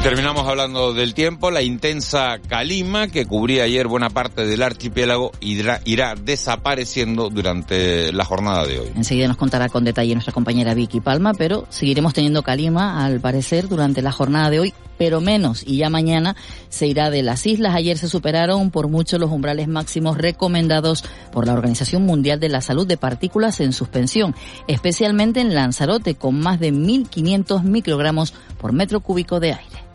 Terminamos 0.04 0.46
hablando 0.46 0.94
del 0.94 1.14
tiempo. 1.14 1.50
La 1.50 1.62
intensa 1.62 2.38
calima 2.50 3.08
que 3.08 3.26
cubría 3.26 3.64
ayer 3.64 3.88
buena 3.88 4.10
parte 4.10 4.46
del 4.46 4.62
archipiélago 4.62 5.32
irá, 5.40 6.16
desapareciendo 6.16 7.30
durante 7.30 8.12
la 8.12 8.26
jornada 8.26 8.66
de 8.66 8.80
hoy. 8.82 8.90
Enseguida 8.98 9.30
nos 9.30 9.38
contará 9.38 9.70
con 9.70 9.86
detalle 9.86 10.14
nuestra 10.14 10.34
compañera 10.34 10.74
Vicky 10.74 11.00
Palma, 11.00 11.32
pero 11.34 11.66
seguiremos 11.70 12.14
teniendo 12.14 12.44
calima 12.44 13.06
al 13.06 13.22
parecer 13.22 13.70
durante 13.70 14.02
la 14.02 14.12
jornada 14.12 14.50
de 14.50 14.60
hoy 14.60 14.74
pero 14.98 15.22
menos. 15.22 15.64
Y 15.66 15.78
ya 15.78 15.90
mañana 15.90 16.36
se 16.68 16.86
irá 16.86 17.10
de 17.10 17.24
las 17.24 17.46
islas. 17.46 17.74
Ayer 17.74 17.98
se 17.98 18.10
superaron 18.10 18.72
por 18.72 18.90
mucho 18.90 19.18
los 19.18 19.32
umbrales 19.32 19.70
máximos 19.70 20.18
recomendados 20.18 21.06
por 21.32 21.48
la 21.48 21.54
Organización 21.54 22.06
Mundial 22.06 22.42
de 22.42 22.50
la 22.50 22.60
Salud 22.60 22.86
de 22.86 22.98
partículas 22.98 23.62
en 23.62 23.72
suspensión, 23.72 24.36
especialmente 24.68 25.40
en 25.40 25.56
Lanzarote, 25.56 26.16
con 26.16 26.42
más 26.42 26.60
de 26.60 26.74
1.500 26.74 27.64
microgramos 27.64 28.34
por 28.60 28.74
metro 28.74 29.00
cúbico 29.00 29.40
de 29.40 29.54
aire. 29.54 29.93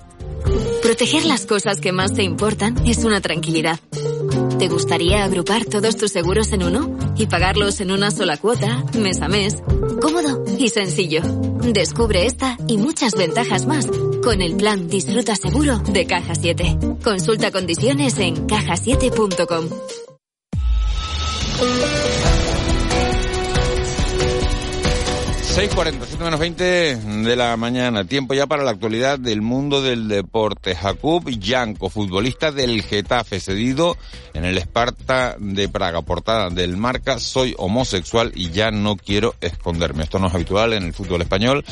Proteger 0.83 1.25
las 1.27 1.45
cosas 1.47 1.81
que 1.81 1.93
más 1.93 2.15
te 2.15 2.23
importan 2.23 2.77
es 2.87 3.05
una 3.05 3.21
tranquilidad. 3.21 3.79
¿Te 4.59 4.69
gustaría 4.69 5.23
agrupar 5.25 5.65
todos 5.65 5.97
tus 5.97 6.11
seguros 6.11 6.53
en 6.53 6.63
uno 6.63 6.97
y 7.17 7.27
pagarlos 7.27 7.81
en 7.81 7.91
una 7.91 8.11
sola 8.11 8.37
cuota, 8.37 8.85
mes 8.99 9.21
a 9.21 9.29
mes? 9.29 9.57
Cómodo 10.01 10.45
y 10.59 10.69
sencillo. 10.69 11.23
Descubre 11.73 12.27
esta 12.27 12.57
y 12.67 12.79
muchas 12.79 13.15
ventajas 13.15 13.67
más 13.67 13.87
con 14.23 14.43
el 14.43 14.57
plan 14.57 14.89
Disfruta 14.89 15.37
Seguro 15.37 15.79
de 15.79 16.07
Caja 16.07 16.35
7. 16.35 16.79
Consulta 17.03 17.51
condiciones 17.51 18.19
en 18.19 18.47
cajasiete.com. 18.47 19.69
6.47 25.59 26.19
menos 26.19 26.39
20 26.39 26.65
de 27.25 27.35
la 27.35 27.57
mañana. 27.57 28.05
Tiempo 28.05 28.33
ya 28.33 28.47
para 28.47 28.63
la 28.63 28.71
actualidad 28.71 29.19
del 29.19 29.43
mundo 29.43 29.83
del 29.83 30.07
deporte. 30.07 30.77
Jakub 30.77 31.29
Yanko, 31.29 31.91
futbolista 31.91 32.53
del 32.53 32.81
Getafe, 32.83 33.41
cedido 33.41 33.97
en 34.35 34.45
el 34.45 34.57
Esparta 34.57 35.35
de 35.37 35.69
Praga. 35.69 36.03
Portada 36.03 36.51
del 36.51 36.77
marca, 36.77 37.19
soy 37.19 37.57
homosexual 37.59 38.31
y 38.37 38.51
ya 38.51 38.71
no 38.71 38.95
quiero 38.95 39.35
esconderme. 39.41 40.05
Esto 40.05 40.21
no 40.21 40.29
es 40.29 40.35
habitual 40.37 40.75
en 40.75 40.85
el 40.85 40.93
fútbol 40.93 41.23
español, 41.23 41.65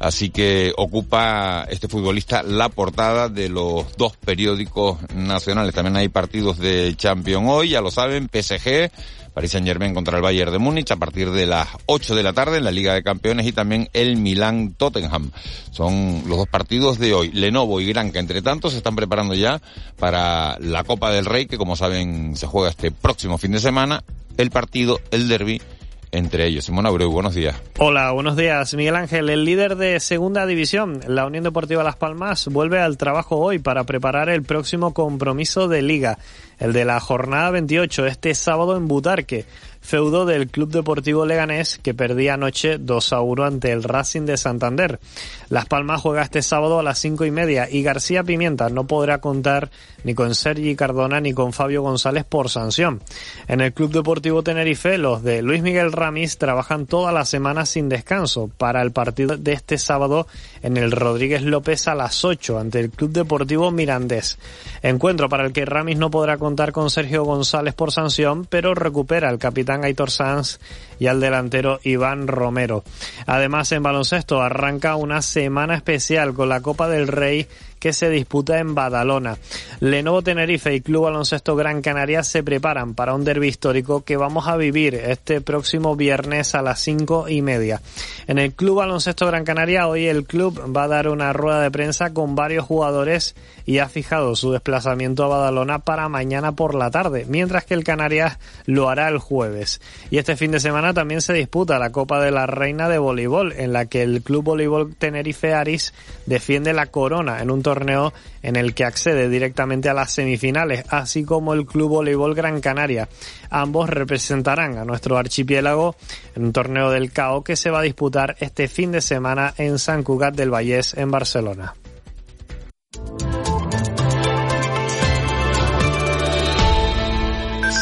así 0.00 0.30
que 0.30 0.72
ocupa 0.76 1.64
este 1.70 1.86
futbolista 1.86 2.42
la 2.42 2.68
portada 2.70 3.28
de 3.28 3.48
los 3.48 3.96
dos 3.96 4.16
periódicos 4.16 4.98
nacionales. 5.14 5.76
También 5.76 5.94
hay 5.94 6.08
partidos 6.08 6.58
de 6.58 6.92
Champions 6.96 7.46
hoy, 7.48 7.68
ya 7.68 7.82
lo 7.82 7.92
saben, 7.92 8.28
PSG 8.32 8.90
Paris 9.38 9.52
Saint 9.52 9.68
Germain 9.68 9.94
contra 9.94 10.16
el 10.16 10.22
Bayern 10.24 10.50
de 10.50 10.58
Múnich 10.58 10.90
a 10.90 10.96
partir 10.96 11.30
de 11.30 11.46
las 11.46 11.68
8 11.86 12.16
de 12.16 12.24
la 12.24 12.32
tarde 12.32 12.58
en 12.58 12.64
la 12.64 12.72
Liga 12.72 12.92
de 12.92 13.04
Campeones 13.04 13.46
y 13.46 13.52
también 13.52 13.88
el 13.92 14.16
Milán 14.16 14.74
Tottenham. 14.76 15.30
Son 15.70 16.24
los 16.26 16.38
dos 16.38 16.48
partidos 16.48 16.98
de 16.98 17.14
hoy. 17.14 17.30
Lenovo 17.30 17.80
y 17.80 17.86
Granca, 17.86 18.18
entre 18.18 18.42
tanto, 18.42 18.68
se 18.68 18.78
están 18.78 18.96
preparando 18.96 19.34
ya 19.34 19.62
para 19.96 20.58
la 20.58 20.82
Copa 20.82 21.12
del 21.12 21.24
Rey, 21.24 21.46
que 21.46 21.56
como 21.56 21.76
saben 21.76 22.34
se 22.34 22.48
juega 22.48 22.70
este 22.70 22.90
próximo 22.90 23.38
fin 23.38 23.52
de 23.52 23.60
semana. 23.60 24.02
El 24.38 24.50
partido, 24.50 24.98
el 25.12 25.28
derby 25.28 25.62
entre 26.12 26.46
ellos. 26.46 26.64
Simón 26.64 26.86
Abreu, 26.86 27.10
buenos 27.10 27.34
días. 27.34 27.56
Hola, 27.78 28.10
buenos 28.12 28.36
días. 28.36 28.74
Miguel 28.74 28.96
Ángel, 28.96 29.28
el 29.30 29.44
líder 29.44 29.76
de 29.76 30.00
Segunda 30.00 30.46
División, 30.46 31.00
la 31.06 31.26
Unión 31.26 31.44
Deportiva 31.44 31.82
Las 31.82 31.96
Palmas, 31.96 32.48
vuelve 32.48 32.80
al 32.80 32.96
trabajo 32.96 33.36
hoy 33.36 33.58
para 33.58 33.84
preparar 33.84 34.28
el 34.28 34.42
próximo 34.42 34.94
compromiso 34.94 35.68
de 35.68 35.82
liga, 35.82 36.18
el 36.58 36.72
de 36.72 36.84
la 36.84 37.00
jornada 37.00 37.50
28, 37.50 38.06
este 38.06 38.34
sábado 38.34 38.76
en 38.76 38.88
Butarque 38.88 39.44
feudo 39.88 40.26
del 40.26 40.48
Club 40.48 40.70
Deportivo 40.70 41.24
Leganés 41.24 41.78
que 41.78 41.94
perdía 41.94 42.34
anoche 42.34 42.76
2 42.76 43.12
a 43.14 43.22
1 43.22 43.42
ante 43.42 43.72
el 43.72 43.82
Racing 43.82 44.26
de 44.26 44.36
Santander. 44.36 45.00
Las 45.48 45.64
Palmas 45.64 46.02
juega 46.02 46.20
este 46.20 46.42
sábado 46.42 46.78
a 46.78 46.82
las 46.82 46.98
cinco 46.98 47.24
y 47.24 47.30
media 47.30 47.70
y 47.70 47.82
García 47.82 48.22
Pimienta 48.22 48.68
no 48.68 48.86
podrá 48.86 49.22
contar 49.22 49.70
ni 50.04 50.14
con 50.14 50.34
Sergi 50.34 50.76
Cardona 50.76 51.22
ni 51.22 51.32
con 51.32 51.54
Fabio 51.54 51.80
González 51.80 52.24
por 52.24 52.50
sanción. 52.50 53.00
En 53.48 53.62
el 53.62 53.72
Club 53.72 53.90
Deportivo 53.90 54.42
Tenerife, 54.42 54.98
los 54.98 55.22
de 55.22 55.40
Luis 55.40 55.62
Miguel 55.62 55.90
Ramis 55.90 56.36
trabajan 56.36 56.84
toda 56.84 57.10
la 57.10 57.24
semana 57.24 57.64
sin 57.64 57.88
descanso 57.88 58.50
para 58.58 58.82
el 58.82 58.92
partido 58.92 59.38
de 59.38 59.54
este 59.54 59.78
sábado 59.78 60.26
en 60.62 60.76
el 60.76 60.92
Rodríguez 60.92 61.40
López 61.40 61.88
a 61.88 61.94
las 61.94 62.26
8 62.26 62.58
ante 62.58 62.80
el 62.80 62.90
Club 62.90 63.12
Deportivo 63.12 63.70
Mirandés. 63.70 64.38
Encuentro 64.82 65.30
para 65.30 65.46
el 65.46 65.54
que 65.54 65.64
Ramis 65.64 65.96
no 65.96 66.10
podrá 66.10 66.36
contar 66.36 66.72
con 66.72 66.90
Sergio 66.90 67.24
González 67.24 67.72
por 67.72 67.90
sanción, 67.90 68.44
pero 68.44 68.74
recupera 68.74 69.30
el 69.30 69.38
capitán 69.38 69.77
Aitor 69.84 70.10
Sanz 70.10 70.58
y 70.98 71.06
al 71.06 71.20
delantero 71.20 71.80
Iván 71.82 72.26
Romero. 72.26 72.84
Además, 73.26 73.72
en 73.72 73.82
baloncesto 73.82 74.42
arranca 74.42 74.96
una 74.96 75.22
semana 75.22 75.74
especial 75.74 76.34
con 76.34 76.48
la 76.48 76.60
Copa 76.60 76.88
del 76.88 77.08
Rey 77.08 77.46
que 77.78 77.92
se 77.92 78.10
disputa 78.10 78.58
en 78.58 78.74
Badalona. 78.74 79.38
Lenovo 79.80 80.22
Tenerife 80.22 80.74
y 80.74 80.80
Club 80.80 81.04
Baloncesto 81.04 81.56
Gran 81.56 81.82
Canaria 81.82 82.22
se 82.22 82.42
preparan 82.42 82.94
para 82.94 83.14
un 83.14 83.24
derbi 83.24 83.48
histórico 83.48 84.04
que 84.04 84.16
vamos 84.16 84.48
a 84.48 84.56
vivir 84.56 84.94
este 84.94 85.40
próximo 85.40 85.96
viernes 85.96 86.54
a 86.54 86.62
las 86.62 86.80
cinco 86.80 87.28
y 87.28 87.42
media. 87.42 87.80
En 88.26 88.38
el 88.38 88.52
Club 88.52 88.76
Baloncesto 88.76 89.26
Gran 89.26 89.44
Canaria 89.44 89.88
hoy 89.88 90.06
el 90.06 90.24
club 90.24 90.74
va 90.76 90.84
a 90.84 90.88
dar 90.88 91.08
una 91.08 91.32
rueda 91.32 91.62
de 91.62 91.70
prensa 91.70 92.12
con 92.12 92.34
varios 92.34 92.64
jugadores 92.64 93.34
y 93.64 93.78
ha 93.78 93.88
fijado 93.88 94.34
su 94.34 94.52
desplazamiento 94.52 95.24
a 95.24 95.28
Badalona 95.28 95.80
para 95.80 96.08
mañana 96.08 96.52
por 96.52 96.74
la 96.74 96.90
tarde, 96.90 97.26
mientras 97.28 97.64
que 97.64 97.74
el 97.74 97.84
Canarias 97.84 98.38
lo 98.66 98.88
hará 98.88 99.08
el 99.08 99.18
jueves. 99.18 99.80
Y 100.10 100.18
este 100.18 100.36
fin 100.36 100.50
de 100.50 100.60
semana 100.60 100.94
también 100.94 101.20
se 101.20 101.34
disputa 101.34 101.78
la 101.78 101.90
Copa 101.90 102.20
de 102.20 102.30
la 102.30 102.46
Reina 102.46 102.88
de 102.88 102.98
Voleibol, 102.98 103.52
en 103.52 103.72
la 103.72 103.86
que 103.86 104.02
el 104.02 104.22
Club 104.22 104.44
Voleibol 104.44 104.94
Tenerife 104.94 105.54
Aris 105.54 105.92
defiende 106.26 106.72
la 106.72 106.86
corona 106.86 107.42
en 107.42 107.50
un 107.50 107.62
torneo 107.68 108.14
en 108.42 108.56
el 108.56 108.72
que 108.72 108.84
accede 108.84 109.28
directamente 109.28 109.90
a 109.90 109.94
las 109.94 110.12
semifinales, 110.12 110.84
así 110.88 111.24
como 111.24 111.52
el 111.52 111.66
Club 111.66 111.90
Voleibol 111.90 112.34
Gran 112.34 112.62
Canaria. 112.62 113.08
Ambos 113.50 113.90
representarán 113.90 114.78
a 114.78 114.84
nuestro 114.86 115.18
archipiélago 115.18 115.94
en 116.34 116.46
un 116.46 116.52
torneo 116.52 116.90
del 116.90 117.12
CAO 117.12 117.44
que 117.44 117.56
se 117.56 117.70
va 117.70 117.80
a 117.80 117.82
disputar 117.82 118.36
este 118.40 118.68
fin 118.68 118.90
de 118.90 119.02
semana 119.02 119.52
en 119.58 119.78
San 119.78 120.02
Cugat 120.02 120.34
del 120.34 120.50
Vallés, 120.50 120.94
en 120.94 121.10
Barcelona. 121.10 121.74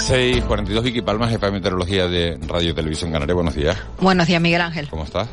Seis 0.07 0.43
cuarenta 0.45 0.73
y 0.73 0.75
dos 0.75 0.85
Vicky 0.85 1.03
Palma, 1.03 1.29
jefa 1.29 1.47
de 1.47 1.53
meteorología 1.53 2.09
de 2.09 2.39
Radio 2.47 2.75
Televisión 2.75 3.13
Canaria. 3.13 3.35
Buenos 3.35 3.55
días. 3.55 3.77
Buenos 4.01 4.27
días, 4.27 4.41
Miguel 4.41 4.63
Ángel. 4.63 4.89
¿Cómo 4.89 5.05
estás? 5.05 5.29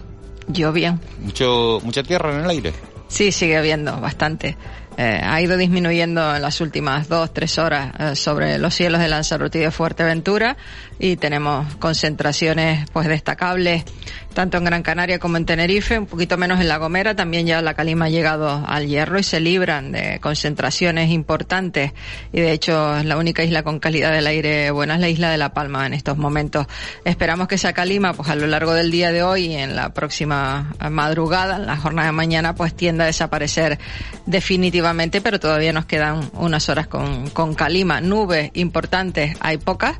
Yo 0.48 0.72
bien. 0.72 1.00
Mucho, 1.22 1.80
mucha 1.84 2.04
tierra 2.04 2.34
en 2.34 2.44
el 2.44 2.50
aire. 2.50 2.74
Sí, 3.14 3.32
sigue 3.32 3.58
habiendo 3.58 4.02
bastante. 4.02 4.58
Eh, 4.98 5.22
ha 5.24 5.42
ido 5.42 5.58
disminuyendo 5.58 6.36
en 6.36 6.42
las 6.42 6.62
últimas 6.62 7.10
dos, 7.10 7.34
tres 7.34 7.58
horas 7.58 7.94
eh, 7.98 8.16
sobre 8.16 8.60
los 8.60 8.76
cielos 8.76 9.02
de 9.02 9.08
Lanzarote 9.08 9.58
y 9.58 9.62
de 9.62 9.72
Fuerteventura 9.72 10.56
y 11.00 11.16
tenemos 11.16 11.76
concentraciones 11.78 12.88
pues 12.92 13.08
destacables 13.08 13.86
tanto 14.34 14.58
en 14.58 14.64
Gran 14.64 14.82
Canaria 14.82 15.20
como 15.20 15.38
en 15.38 15.46
Tenerife, 15.46 16.00
un 16.00 16.08
poquito 16.08 16.38
menos 16.38 16.60
en 16.60 16.68
La 16.68 16.78
Gomera, 16.78 17.16
también 17.16 17.46
ya 17.46 17.62
la 17.62 17.76
calima 17.76 18.06
ha 18.06 18.10
llegado 18.10 18.64
al 18.66 18.88
hierro 18.88 19.20
y 19.20 19.24
se 19.24 19.40
libran 19.40 19.92
de 19.92 20.20
concentraciones 20.20 21.12
importantes 21.12 21.94
y 22.32 22.42
de 22.42 22.52
hecho 22.52 23.04
la 23.04 23.18
única 23.18 23.44
isla 23.44 23.64
con 23.64 23.80
calidad 23.80 24.12
del 24.12 24.26
aire 24.28 24.72
buena 24.72 24.96
es 24.96 25.02
la 25.02 25.10
isla 25.10 25.30
de 25.30 25.38
La 25.38 25.54
Palma 25.54 25.86
en 25.86 25.94
estos 25.94 26.18
momentos. 26.18 26.66
Esperamos 27.06 27.48
que 27.48 27.56
esa 27.56 27.74
calima 27.74 28.14
pues 28.14 28.30
a 28.30 28.36
lo 28.36 28.48
largo 28.48 28.74
del 28.74 28.90
día 28.92 29.12
de 29.12 29.24
hoy 29.24 29.46
y 29.46 29.56
en 29.56 29.76
la 29.76 29.94
próxima 29.94 30.74
madrugada, 30.90 31.58
en 31.58 31.68
la 31.68 31.78
jornada 31.78 32.08
de 32.08 32.14
mañana 32.14 32.56
pues 32.56 32.76
tienda 32.76 33.04
a 33.04 33.08
desaparecer 33.08 33.78
definitivamente, 34.26 34.83
pero 35.24 35.40
todavía 35.40 35.74
nos 35.74 35.86
quedan 35.86 36.30
unas 36.34 36.70
horas 36.70 36.88
con, 36.88 37.30
con 37.30 37.54
calima. 37.56 38.02
Nubes 38.02 38.52
importantes 38.54 39.36
hay 39.40 39.58
pocas, 39.58 39.98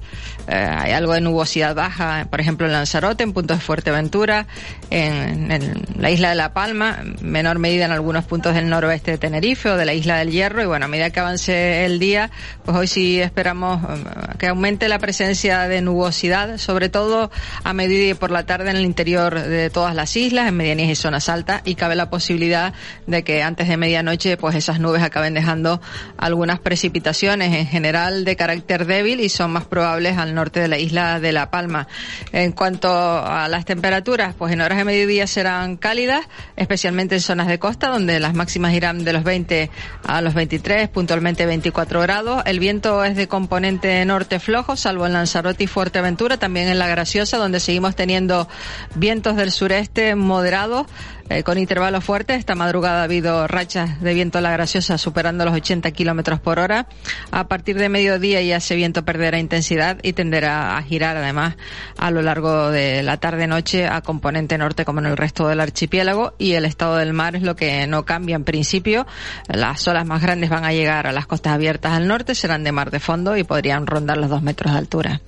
eh, 0.48 0.54
hay 0.56 0.92
algo 0.92 1.14
de 1.14 1.22
nubosidad 1.22 1.76
baja, 1.76 2.28
por 2.30 2.42
ejemplo 2.42 2.68
en 2.68 2.74
Lanzarote, 2.74 3.24
en 3.24 3.34
puntos 3.34 3.58
de 3.58 3.64
Fuerteventura, 3.64 4.48
en, 4.90 5.50
la 5.98 6.12
isla 6.12 6.30
de 6.30 6.36
La 6.36 6.54
Palma, 6.54 7.00
en 7.02 7.32
menor 7.32 7.60
medida 7.60 7.86
en 7.86 7.92
algunos 7.92 8.26
puntos 8.26 8.56
del 8.56 8.70
noroeste 8.70 9.12
de 9.12 9.18
Tenerife 9.18 9.70
o 9.70 9.78
de 9.78 9.86
la 9.86 9.94
isla 9.94 10.18
del 10.18 10.32
Hierro. 10.32 10.62
Y 10.62 10.66
bueno, 10.66 10.86
a 10.86 10.88
medida 10.88 11.10
que 11.10 11.20
avance 11.20 11.86
el 11.86 12.00
día, 12.00 12.30
pues 12.66 12.78
hoy 12.78 12.88
sí 12.88 13.22
esperamos 13.22 13.84
eh, 13.84 14.04
que 14.38 14.48
aumente 14.48 14.90
la 14.90 15.00
presencia 15.00 15.68
de 15.68 15.82
nubosidad, 15.82 16.58
sobre 16.58 16.90
todo 16.90 17.32
a 17.64 17.74
medida 17.74 18.12
y 18.12 18.14
por 18.14 18.32
la 18.32 18.46
tarde 18.46 18.70
en 18.70 18.78
el 18.78 18.86
interior 18.86 19.40
de 19.40 19.70
todas 19.70 19.96
las 19.96 20.16
islas, 20.16 20.48
en 20.48 20.58
medianías 20.58 20.90
y 20.90 20.96
zonas 20.96 21.30
altas, 21.30 21.62
y 21.66 21.76
cabe 21.76 21.96
la 21.96 22.10
posibilidad 22.10 22.74
de 23.08 23.24
que 23.24 23.44
antes 23.44 23.68
de 23.68 23.78
medianoche, 23.78 24.38
pues 24.38 24.56
esas 24.56 24.73
nubes 24.80 25.02
acaben 25.02 25.34
dejando 25.34 25.82
algunas 26.18 26.60
precipitaciones, 26.60 27.56
en 27.56 27.68
general 27.68 28.26
de 28.26 28.36
carácter 28.36 28.86
débil 28.86 29.20
y 29.20 29.30
son 29.30 29.52
más 29.52 29.66
probables 29.66 30.18
al 30.18 30.34
norte 30.34 30.60
de 30.60 30.68
la 30.68 30.78
isla 30.78 31.20
de 31.20 31.32
La 31.32 31.50
Palma. 31.52 31.88
En 32.32 32.52
cuanto 32.52 32.90
a 32.90 33.48
las 33.48 33.66
temperaturas, 33.66 34.36
pues 34.38 34.54
en 34.54 34.62
horas 34.62 34.78
de 34.78 34.86
mediodía 34.86 35.28
serán 35.28 35.78
cálidas, 35.78 36.26
especialmente 36.56 37.16
en 37.16 37.22
zonas 37.22 37.48
de 37.48 37.60
costa, 37.60 37.90
donde 37.90 38.20
las 38.20 38.34
máximas 38.34 38.74
irán 38.74 39.04
de 39.04 39.14
los 39.14 39.24
20 39.24 39.70
a 40.06 40.22
los 40.22 40.34
23, 40.34 40.90
puntualmente 40.90 41.46
24 41.46 42.02
grados. 42.02 42.44
El 42.46 42.60
viento 42.60 43.04
es 43.04 43.16
de 43.16 43.28
componente 43.28 44.04
norte 44.06 44.40
flojo, 44.40 44.76
salvo 44.76 45.06
en 45.06 45.14
Lanzarote 45.14 45.64
y 45.64 45.68
Fuerteventura, 45.68 46.38
también 46.38 46.68
en 46.68 46.80
La 46.80 46.88
Graciosa, 46.88 47.38
donde 47.38 47.60
seguimos 47.60 47.96
teniendo 47.96 48.48
vientos 48.96 49.36
del 49.36 49.52
sureste 49.52 50.16
moderados 50.16 50.88
eh, 51.30 51.44
con 51.44 51.58
intervalos 51.58 52.04
fuertes. 52.04 52.38
Esta 52.38 52.56
madrugada 52.56 53.02
ha 53.02 53.04
habido 53.04 53.48
rachas 53.48 54.02
de 54.02 54.14
viento 54.14 54.42
la 54.42 54.52
graciosa 54.52 54.98
superando 54.98 55.46
los 55.46 55.54
80 55.54 55.92
kilómetros 55.92 56.40
por 56.40 56.60
hora. 56.60 56.88
A 57.32 57.48
partir 57.48 57.78
de 57.78 57.90
mediodía 57.90 58.42
ya 58.42 58.58
ese 58.58 58.76
viento 58.76 59.06
perderá 59.06 59.40
intensidad 59.40 59.98
y 60.04 60.14
tenderá 60.14 60.78
a 60.78 60.84
girar 60.84 61.18
además 61.18 61.56
a 61.98 62.12
lo 62.12 62.22
largo 62.22 62.72
de 62.72 63.04
la 63.04 63.18
tarde-noche 63.18 63.88
a 63.88 64.02
componente 64.02 64.58
norte 64.58 64.86
como 64.86 65.00
en 65.00 65.06
el 65.06 65.18
resto 65.18 65.48
del 65.48 65.62
archipiélago 65.62 66.34
y 66.38 66.54
el 66.54 66.66
estado 66.66 66.98
del 66.98 67.14
mar 67.14 67.36
es 67.36 67.44
lo 67.44 67.56
que 67.56 67.88
no 67.88 68.06
cambia 68.06 68.36
en 68.36 68.44
principio. 68.44 69.08
Las 69.48 69.88
olas 69.88 70.06
más 70.06 70.22
grandes 70.22 70.50
van 70.50 70.66
a 70.66 70.74
llegar 70.74 71.08
a 71.08 71.12
las 71.12 71.26
costas 71.26 71.54
abiertas 71.54 71.94
al 71.94 72.08
norte, 72.08 72.36
serán 72.36 72.64
de 72.64 72.72
mar 72.72 72.92
de 72.92 73.00
fondo 73.00 73.38
y 73.38 73.44
podrían 73.44 73.88
rondar 73.88 74.18
los 74.18 74.30
dos 74.30 74.42
metros 74.42 74.74
de 74.74 74.80
altura. 74.80 75.22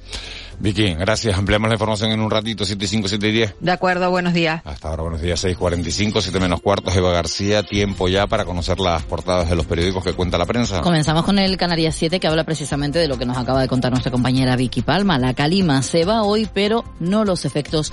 Vicky, 0.59 0.93
gracias. 0.95 1.37
Ampliamos 1.37 1.69
la 1.69 1.75
información 1.75 2.11
en 2.11 2.19
un 2.19 2.31
ratito, 2.31 2.65
7 2.65 2.83
y 2.83 2.87
5, 2.87 3.07
7 3.07 3.27
y 3.27 3.31
10. 3.31 3.55
De 3.59 3.71
acuerdo, 3.71 4.09
buenos 4.09 4.33
días. 4.33 4.61
Hasta 4.65 4.89
ahora, 4.89 5.03
buenos 5.03 5.21
días, 5.21 5.43
6.45, 5.43 6.21
7 6.21 6.39
menos 6.39 6.61
cuartos. 6.61 6.95
Eva 6.95 7.11
García, 7.11 7.63
tiempo 7.63 8.07
ya 8.07 8.27
para 8.27 8.45
conocer 8.45 8.79
las 8.79 9.03
portadas 9.03 9.49
de 9.49 9.55
los 9.55 9.65
periódicos 9.65 10.03
que 10.03 10.13
cuenta 10.13 10.37
la 10.37 10.45
prensa. 10.45 10.81
Comenzamos 10.81 11.23
con 11.23 11.39
el 11.39 11.57
Canarias 11.57 11.95
7 11.95 12.19
que 12.19 12.27
habla 12.27 12.43
precisamente 12.43 12.99
de 12.99 13.07
lo 13.07 13.17
que 13.17 13.25
nos 13.25 13.37
acaba 13.37 13.61
de 13.61 13.67
contar 13.67 13.91
nuestra 13.91 14.11
compañera 14.11 14.55
Vicky 14.55 14.81
Palma. 14.81 15.19
La 15.19 15.33
calima 15.33 15.81
se 15.81 16.05
va 16.05 16.23
hoy, 16.23 16.47
pero 16.53 16.83
no 16.99 17.25
los 17.25 17.45
efectos 17.45 17.91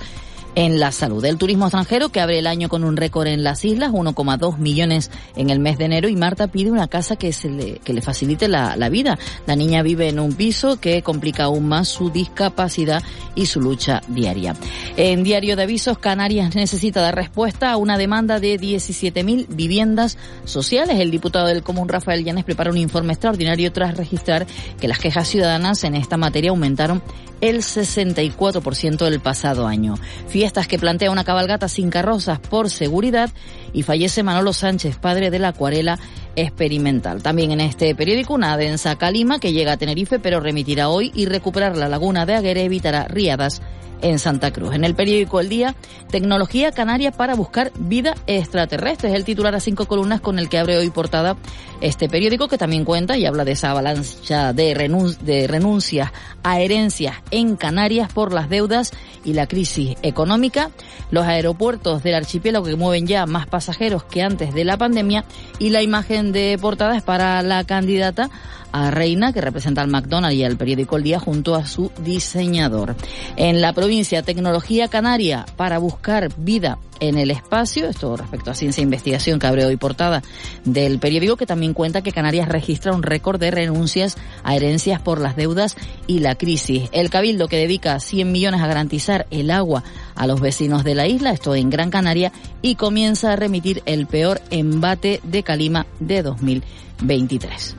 en 0.55 0.79
la 0.81 0.93
salud. 0.93 1.25
El 1.25 1.39
turismo 1.39 1.67
extranjero 1.67 2.11
que 2.11 2.21
abre 2.21 2.39
el 2.39 2.47
año 2.47 2.69
con 2.69 2.85
un 2.85 2.97
récord 2.97 3.27
en 3.27 3.43
las 3.43 3.65
islas, 3.65 3.93
1,2 3.93 4.59
millones 4.59 5.11
en 5.37 5.51
el 5.51 5.59
mes 5.59 5.79
de 5.79 5.87
enero 5.87 6.09
y 6.09 6.17
Marta 6.17 6.49
pide 6.49 6.71
una 6.71 6.89
casa 6.89 7.17
que 7.17 7.33
se 7.33 7.49
le, 7.49 7.79
que 7.79 7.93
le 7.93 8.03
facilite 8.03 8.49
la, 8.49 8.77
la 8.77 8.89
vida. 8.89 9.19
La 9.47 9.57
niña 9.57 9.83
vive 9.83 10.09
en 10.09 10.21
un 10.21 10.35
piso 10.35 10.79
que 10.79 11.03
complica 11.03 11.45
aún 11.45 11.69
más 11.69 11.89
su 11.89 12.11
discapacidad 12.11 13.03
y 13.35 13.47
su 13.47 13.61
lucha 13.61 14.03
diaria. 14.09 14.55
En 14.97 15.25
Diario 15.25 15.57
de 15.57 15.63
Avisos, 15.63 15.99
Canarias 15.99 16.55
necesita 16.55 17.01
dar 17.01 17.15
respuesta 17.15 17.73
a 17.73 17.77
una 17.77 17.97
demanda 17.97 18.41
de 18.41 18.59
17.000 18.59 19.47
viviendas 19.49 20.19
sociales. 20.45 21.01
El 21.01 21.11
diputado 21.11 21.47
del 21.47 21.63
Común, 21.63 21.89
Rafael 21.89 22.25
Llanes, 22.25 22.45
prepara 22.45 22.71
un 22.71 22.77
informe 22.77 23.13
extraordinario 23.13 23.73
tras 23.73 23.97
registrar 23.97 24.47
que 24.81 24.89
las 24.89 24.99
quejas 24.99 25.29
ciudadanas 25.29 25.85
en 25.85 25.95
esta 25.95 26.17
materia 26.17 26.51
aumentaron 26.51 27.03
el 27.43 27.59
64% 27.59 29.05
del 29.05 29.21
pasado 29.21 29.67
año. 29.67 29.97
Fiestas 30.43 30.67
que 30.67 30.77
plantea 30.77 31.13
una 31.13 31.23
cabalgata 31.23 31.69
sin 31.69 31.89
carrozas 31.89 32.41
por 32.41 32.69
seguridad 32.69 33.31
y 33.73 33.85
fallece 33.85 34.25
Manolo 34.25 34.53
Sánchez, 34.53 34.97
padre 34.97 35.31
de 35.31 35.39
la 35.39 35.47
acuarela 35.47 36.01
experimental. 36.37 37.23
También 37.23 37.53
en 37.53 37.61
este 37.61 37.95
periódico 37.95 38.35
una 38.35 38.57
densa 38.57 38.97
calima 38.97 39.39
que 39.39 39.53
llega 39.53 39.73
a 39.73 39.77
Tenerife 39.77 40.19
pero 40.19 40.41
remitirá 40.41 40.89
hoy 40.89 41.11
y 41.15 41.27
recuperar 41.27 41.77
la 41.77 41.89
laguna 41.89 42.27
de 42.27 42.35
Aguere 42.35 42.65
evitará 42.65 43.09
riadas 43.09 43.63
en 44.03 44.19
Santa 44.19 44.53
Cruz. 44.53 44.75
En 44.75 44.85
el 44.85 44.95
periódico 44.95 45.41
El 45.41 45.49
Día, 45.49 45.75
tecnología 46.11 46.73
canaria 46.73 47.13
para 47.13 47.35
buscar 47.35 47.73
vida 47.79 48.15
extraterrestre. 48.27 49.11
Es 49.11 49.15
el 49.15 49.25
titular 49.25 49.55
a 49.55 49.61
cinco 49.61 49.87
columnas 49.87 50.21
con 50.21 50.39
el 50.39 50.49
que 50.49 50.59
abre 50.59 50.77
hoy 50.77 50.91
portada 50.91 51.37
este 51.81 52.09
periódico 52.09 52.49
que 52.49 52.59
también 52.59 52.85
cuenta 52.85 53.17
y 53.17 53.27
habla 53.27 53.45
de 53.45 53.53
esa 53.53 53.71
avalancha 53.71 54.53
de, 54.53 54.75
renun 54.75 55.17
de 55.23 55.47
renuncias 55.47 56.13
a 56.43 56.61
herencias 56.61 57.17
en 57.31 57.57
Canarias 57.57 58.13
por 58.13 58.33
las 58.33 58.49
deudas 58.49 58.93
y 59.25 59.33
la 59.33 59.47
crisis 59.47 59.97
económica. 60.03 60.71
Los 61.11 61.27
aeropuertos 61.27 62.03
del 62.03 62.15
archipiélago 62.15 62.67
que 62.67 62.77
mueven 62.77 63.07
ya 63.07 63.27
más 63.27 63.47
pasajeros 63.47 64.05
que 64.05 64.23
antes 64.23 64.55
de 64.55 64.65
la 64.65 64.77
pandemia 64.77 65.25
y 65.59 65.71
la 65.71 65.83
imagen 65.83 66.22
de 66.31 66.57
portada 66.61 66.97
es 66.97 67.03
para 67.03 67.43
la 67.43 67.65
candidata 67.65 68.31
a 68.73 68.91
Reina, 68.91 69.33
que 69.33 69.41
representa 69.41 69.83
al 69.83 69.89
McDonald's 69.89 70.37
y 70.37 70.45
al 70.45 70.57
periódico 70.57 70.97
El 70.97 71.03
Día 71.03 71.19
junto 71.19 71.55
a 71.55 71.67
su 71.67 71.91
diseñador. 72.03 72.95
En 73.37 73.61
la 73.61 73.73
provincia 73.73 74.23
Tecnología 74.23 74.89
Canaria 74.89 75.45
para 75.57 75.79
buscar 75.79 76.29
vida 76.37 76.79
en 77.01 77.19
el 77.19 77.31
espacio, 77.31 77.89
esto 77.89 78.17
respecto 78.17 78.51
a 78.51 78.55
ciencia 78.55 78.81
e 78.81 78.85
investigación 78.85 79.39
que 79.39 79.47
abre 79.49 79.67
hoy 79.67 79.77
portada 79.77 80.23
del 80.65 81.01
periódico 81.01 81.37
que 81.37 81.47
también 81.47 81.75
cuenta 81.75 82.03
que 82.03 82.13
Canarias 82.13 82.49
registra 82.49 82.95
un 82.95 83.03
récord 83.03 83.41
de 83.41 83.51
renuncias 83.51 84.17
a 84.45 84.55
herencias 84.55 85.01
por 85.01 85.21
las 85.21 85.35
deudas 85.35 85.77
y 86.07 86.21
la 86.21 86.37
crisis. 86.37 86.89
El 86.93 87.11
Cabildo 87.11 87.49
que 87.49 87.57
dedica 87.57 87.99
100 87.99 88.31
millones 88.31 88.61
a 88.63 88.69
garantizar 88.69 89.27
el 89.31 89.51
agua 89.51 89.83
a 90.15 90.27
los 90.27 90.41
vecinos 90.41 90.85
de 90.85 90.95
la 90.95 91.07
isla, 91.07 91.31
esto 91.31 91.55
en 91.55 91.71
Gran 91.71 91.91
Canaria, 91.91 92.33
y 92.61 92.75
comienza 92.75 93.33
a 93.33 93.37
remitir 93.37 93.83
el 93.87 94.07
peor 94.07 94.41
embate 94.51 95.21
de 95.25 95.43
Calima 95.43 95.87
de 96.01 96.23
2023. 96.23 97.77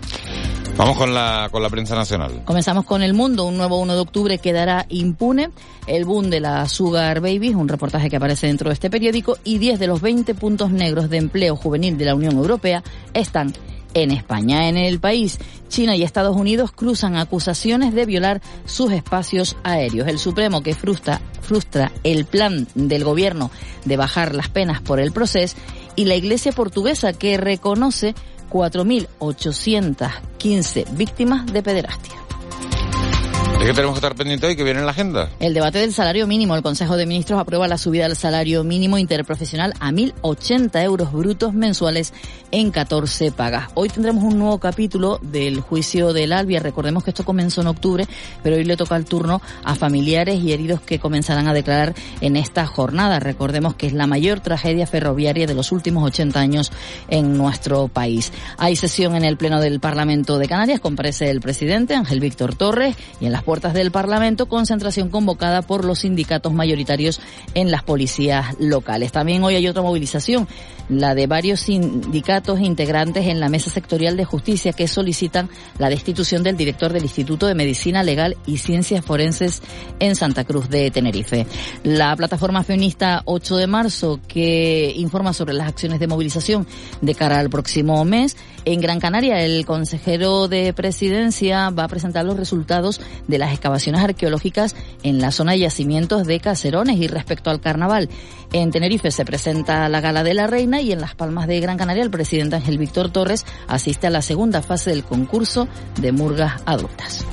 Vamos 0.76 0.98
con 0.98 1.14
la, 1.14 1.50
con 1.52 1.62
la 1.62 1.70
prensa 1.70 1.96
nacional. 1.96 2.42
Comenzamos 2.46 2.86
con 2.86 3.04
El 3.04 3.14
Mundo. 3.14 3.46
Un 3.46 3.58
nuevo 3.58 3.80
1 3.80 3.94
de 3.94 4.00
octubre 4.00 4.38
quedará 4.40 4.88
impune. 4.90 5.52
El 5.86 6.06
boom 6.06 6.32
de 6.32 6.40
la 6.40 6.68
Sugar 6.68 7.22
Baby, 7.22 7.50
un 7.50 7.68
reportaje 7.68 8.10
que 8.10 8.16
aparece 8.16 8.48
dentro 8.48 8.70
de 8.70 8.74
este 8.74 8.90
periódico, 8.90 9.38
y 9.44 9.60
10 9.60 9.80
de 9.80 9.88
los 9.88 10.02
20 10.02 10.34
puntos 10.34 10.72
negros 10.72 11.10
de 11.10 11.18
empleo 11.18 11.56
juvenil 11.56 11.98
de 11.98 12.06
la 12.06 12.16
Unión 12.16 12.36
Europea 12.38 12.84
están 13.14 13.54
en 13.94 14.12
España. 14.12 14.70
En 14.70 14.78
el 14.78 15.00
país, 15.00 15.40
China 15.70 15.96
y 15.96 16.04
Estados 16.04 16.36
Unidos 16.36 16.72
cruzan 16.72 17.16
acusaciones 17.16 17.94
de 17.94 18.06
violar 18.06 18.42
sus 18.66 18.92
espacios 18.92 19.56
aéreos. 19.64 20.08
El 20.08 20.20
Supremo, 20.20 20.62
que 20.62 20.76
frustra, 20.76 21.20
frustra 21.42 21.92
el 22.04 22.26
plan 22.26 22.68
del 22.76 23.04
gobierno 23.04 23.50
de 23.86 23.98
bajar 23.98 24.36
las 24.36 24.50
penas 24.50 24.82
por 24.82 25.00
el 25.00 25.12
proceso, 25.12 25.58
y 25.96 26.06
la 26.06 26.16
Iglesia 26.16 26.52
portuguesa, 26.52 27.14
que 27.14 27.38
reconoce 27.38 28.16
4.815 28.50 30.96
víctimas 30.96 31.46
de 31.46 31.62
pederastia. 31.62 32.23
¿De 33.64 33.70
qué 33.70 33.76
tenemos 33.76 33.94
que 33.96 34.00
estar 34.00 34.14
pendientes 34.14 34.50
hoy 34.50 34.58
que 34.58 34.64
viene 34.66 34.82
en 34.82 34.86
la 34.86 34.92
agenda? 34.92 35.30
El 35.40 35.54
debate 35.54 35.80
del 35.80 35.94
salario 35.94 36.28
mínimo. 36.28 36.54
El 36.54 36.62
Consejo 36.62 36.98
de 36.98 37.06
Ministros 37.06 37.40
aprueba 37.40 37.66
la 37.66 37.78
subida 37.78 38.10
del 38.10 38.18
salario 38.18 38.66
mínimo 38.66 38.98
interprofesional 38.98 39.74
a 39.80 39.90
1.080 39.90 40.84
euros 40.84 41.14
brutos 41.14 41.54
mensuales 41.54 42.14
en 42.52 42.72
14 42.72 43.32
pagas. 43.32 43.70
Hoy 43.76 43.88
tendremos 43.88 44.26
un 44.26 44.38
nuevo 44.38 44.60
capítulo 44.60 45.18
del 45.22 45.62
juicio 45.62 46.12
del 46.12 46.34
Albia. 46.34 46.60
Recordemos 46.60 47.06
que 47.06 47.12
esto 47.12 47.24
comenzó 47.24 47.62
en 47.62 47.68
octubre, 47.68 48.06
pero 48.44 48.58
hoy 48.58 48.66
le 48.66 48.76
toca 48.76 48.98
el 48.98 49.06
turno 49.06 49.42
a 49.64 49.76
familiares 49.76 50.44
y 50.44 50.52
heridos 50.52 50.82
que 50.82 51.00
comenzarán 51.00 51.48
a 51.48 51.54
declarar 51.54 51.96
en 52.20 52.36
esta 52.36 52.68
jornada. 52.68 53.22
Recordemos 53.22 53.76
que 53.76 53.88
es 53.88 53.94
la 53.94 54.08
mayor 54.08 54.42
tragedia 54.42 54.88
ferroviaria 54.88 55.48
de 55.48 55.54
los 55.54 55.72
últimos 55.72 56.04
80 56.04 56.38
años 56.38 56.70
en 57.08 57.38
nuestro 57.38 57.88
país. 57.88 58.34
Hay 58.58 58.76
sesión 58.76 59.16
en 59.16 59.24
el 59.24 59.38
Pleno 59.38 59.62
del 59.62 59.80
Parlamento 59.80 60.38
de 60.38 60.50
Canarias. 60.50 60.82
Comparece 60.82 61.30
el 61.30 61.40
presidente 61.40 61.96
Ángel 61.96 62.20
Víctor 62.20 62.56
Torres 62.56 62.98
y 63.22 63.28
en 63.28 63.32
las 63.32 63.44
puertas 63.54 63.76
del 63.76 63.92
Parlamento, 63.92 64.48
concentración 64.48 65.10
convocada 65.10 65.62
por 65.62 65.86
los 65.86 66.00
sindicatos 66.00 66.52
mayoritarios 66.52 67.22
en 67.54 67.70
las 67.70 67.84
policías 67.84 68.56
locales. 68.60 69.12
También 69.12 69.44
hoy 69.44 69.54
hay 69.54 69.68
otra 69.68 69.84
movilización, 69.84 70.48
la 70.90 71.14
de 71.14 71.28
varios 71.28 71.60
sindicatos 71.60 72.60
integrantes 72.62 73.28
en 73.28 73.40
la 73.40 73.50
mesa 73.50 73.70
sectorial 73.70 74.18
de 74.18 74.26
justicia 74.26 74.74
que 74.74 74.88
solicitan 74.88 75.52
la 75.78 75.90
destitución 75.90 76.42
del 76.42 76.58
director 76.58 76.92
del 76.92 77.04
Instituto 77.04 77.46
de 77.46 77.54
Medicina 77.54 78.02
Legal 78.02 78.38
y 78.48 78.58
Ciencias 78.58 79.06
Forenses 79.06 79.62
en 80.00 80.16
Santa 80.16 80.46
Cruz 80.46 80.68
de 80.68 80.90
Tenerife. 80.90 81.46
La 81.84 82.16
plataforma 82.16 82.64
feminista 82.64 83.22
8 83.26 83.58
de 83.58 83.68
marzo 83.68 84.20
que 84.28 84.94
informa 84.96 85.32
sobre 85.32 85.54
las 85.54 85.68
acciones 85.68 86.00
de 86.00 86.08
movilización 86.08 86.66
de 87.02 87.14
cara 87.14 87.38
al 87.38 87.52
próximo 87.52 88.04
mes. 88.04 88.36
En 88.66 88.82
Gran 88.82 89.00
Canaria, 89.00 89.44
el 89.44 89.66
consejero 89.66 90.48
de 90.48 90.74
presidencia 90.74 91.70
va 91.70 91.84
a 91.84 91.88
presentar 91.90 92.26
los 92.26 92.38
resultados 92.38 93.02
las 93.38 93.52
excavaciones 93.52 94.02
arqueológicas 94.02 94.76
en 95.04 95.20
la 95.20 95.32
zona 95.32 95.54
de 95.54 95.60
yacimientos 95.60 96.26
de 96.26 96.40
Caserones 96.40 96.98
y 96.98 97.08
respecto 97.08 97.50
al 97.50 97.62
carnaval. 97.62 98.10
En 98.52 98.72
Tenerife 98.72 99.12
se 99.12 99.26
presenta 99.26 99.88
la 99.90 100.02
Gala 100.02 100.24
de 100.24 100.34
la 100.34 100.48
Reina 100.48 100.82
y 100.82 100.92
en 100.92 101.02
Las 101.02 101.16
Palmas 101.16 101.48
de 101.48 101.60
Gran 101.60 101.78
Canaria 101.78 102.04
el 102.04 102.12
presidente 102.12 102.56
Ángel 102.56 102.78
Víctor 102.78 103.12
Torres 103.12 103.46
asiste 103.68 104.08
a 104.08 104.10
la 104.10 104.22
segunda 104.22 104.62
fase 104.62 104.92
del 104.92 105.04
concurso 105.04 105.68
de 106.00 106.12
murgas 106.12 106.62
adultas. 106.66 107.26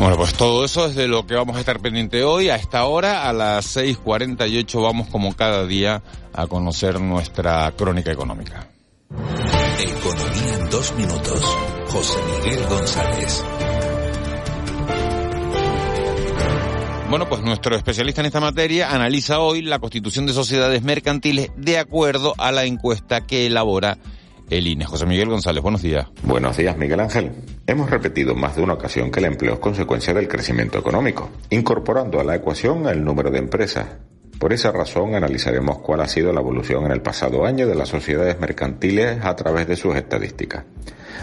Bueno, 0.00 0.16
pues 0.16 0.32
todo 0.32 0.64
eso 0.64 0.86
es 0.86 0.94
de 0.94 1.08
lo 1.08 1.26
que 1.26 1.34
vamos 1.34 1.56
a 1.56 1.60
estar 1.60 1.78
pendiente 1.78 2.24
hoy. 2.24 2.48
A 2.48 2.56
esta 2.56 2.86
hora, 2.86 3.28
a 3.28 3.34
las 3.34 3.76
6.48, 3.76 4.82
vamos 4.82 5.08
como 5.08 5.36
cada 5.36 5.66
día 5.66 6.02
a 6.32 6.46
conocer 6.46 6.98
nuestra 6.98 7.70
crónica 7.72 8.10
económica. 8.10 8.66
Economía 9.78 10.54
en 10.58 10.70
dos 10.70 10.94
minutos. 10.94 11.58
José 11.88 12.18
Miguel 12.24 12.66
González. 12.66 13.44
Bueno, 17.10 17.28
pues 17.28 17.42
nuestro 17.42 17.74
especialista 17.74 18.20
en 18.20 18.28
esta 18.28 18.38
materia 18.38 18.94
analiza 18.94 19.40
hoy 19.40 19.62
la 19.62 19.80
constitución 19.80 20.26
de 20.26 20.32
sociedades 20.32 20.84
mercantiles 20.84 21.50
de 21.56 21.76
acuerdo 21.76 22.34
a 22.38 22.52
la 22.52 22.66
encuesta 22.66 23.26
que 23.26 23.46
elabora 23.46 23.98
el 24.48 24.68
INE. 24.68 24.84
José 24.84 25.06
Miguel 25.06 25.28
González, 25.28 25.60
buenos 25.60 25.82
días. 25.82 26.06
Buenos 26.22 26.56
días, 26.56 26.78
Miguel 26.78 27.00
Ángel. 27.00 27.32
Hemos 27.66 27.90
repetido 27.90 28.36
más 28.36 28.54
de 28.54 28.62
una 28.62 28.74
ocasión 28.74 29.10
que 29.10 29.18
el 29.18 29.26
empleo 29.26 29.54
es 29.54 29.58
consecuencia 29.58 30.14
del 30.14 30.28
crecimiento 30.28 30.78
económico, 30.78 31.30
incorporando 31.50 32.20
a 32.20 32.24
la 32.24 32.36
ecuación 32.36 32.86
el 32.88 33.02
número 33.02 33.28
de 33.32 33.38
empresas. 33.38 33.88
Por 34.40 34.54
esa 34.54 34.72
razón 34.72 35.14
analizaremos 35.14 35.80
cuál 35.80 36.00
ha 36.00 36.08
sido 36.08 36.32
la 36.32 36.40
evolución 36.40 36.86
en 36.86 36.92
el 36.92 37.02
pasado 37.02 37.44
año 37.44 37.66
de 37.68 37.74
las 37.74 37.90
sociedades 37.90 38.40
mercantiles 38.40 39.18
a 39.22 39.36
través 39.36 39.68
de 39.68 39.76
sus 39.76 39.94
estadísticas. 39.94 40.64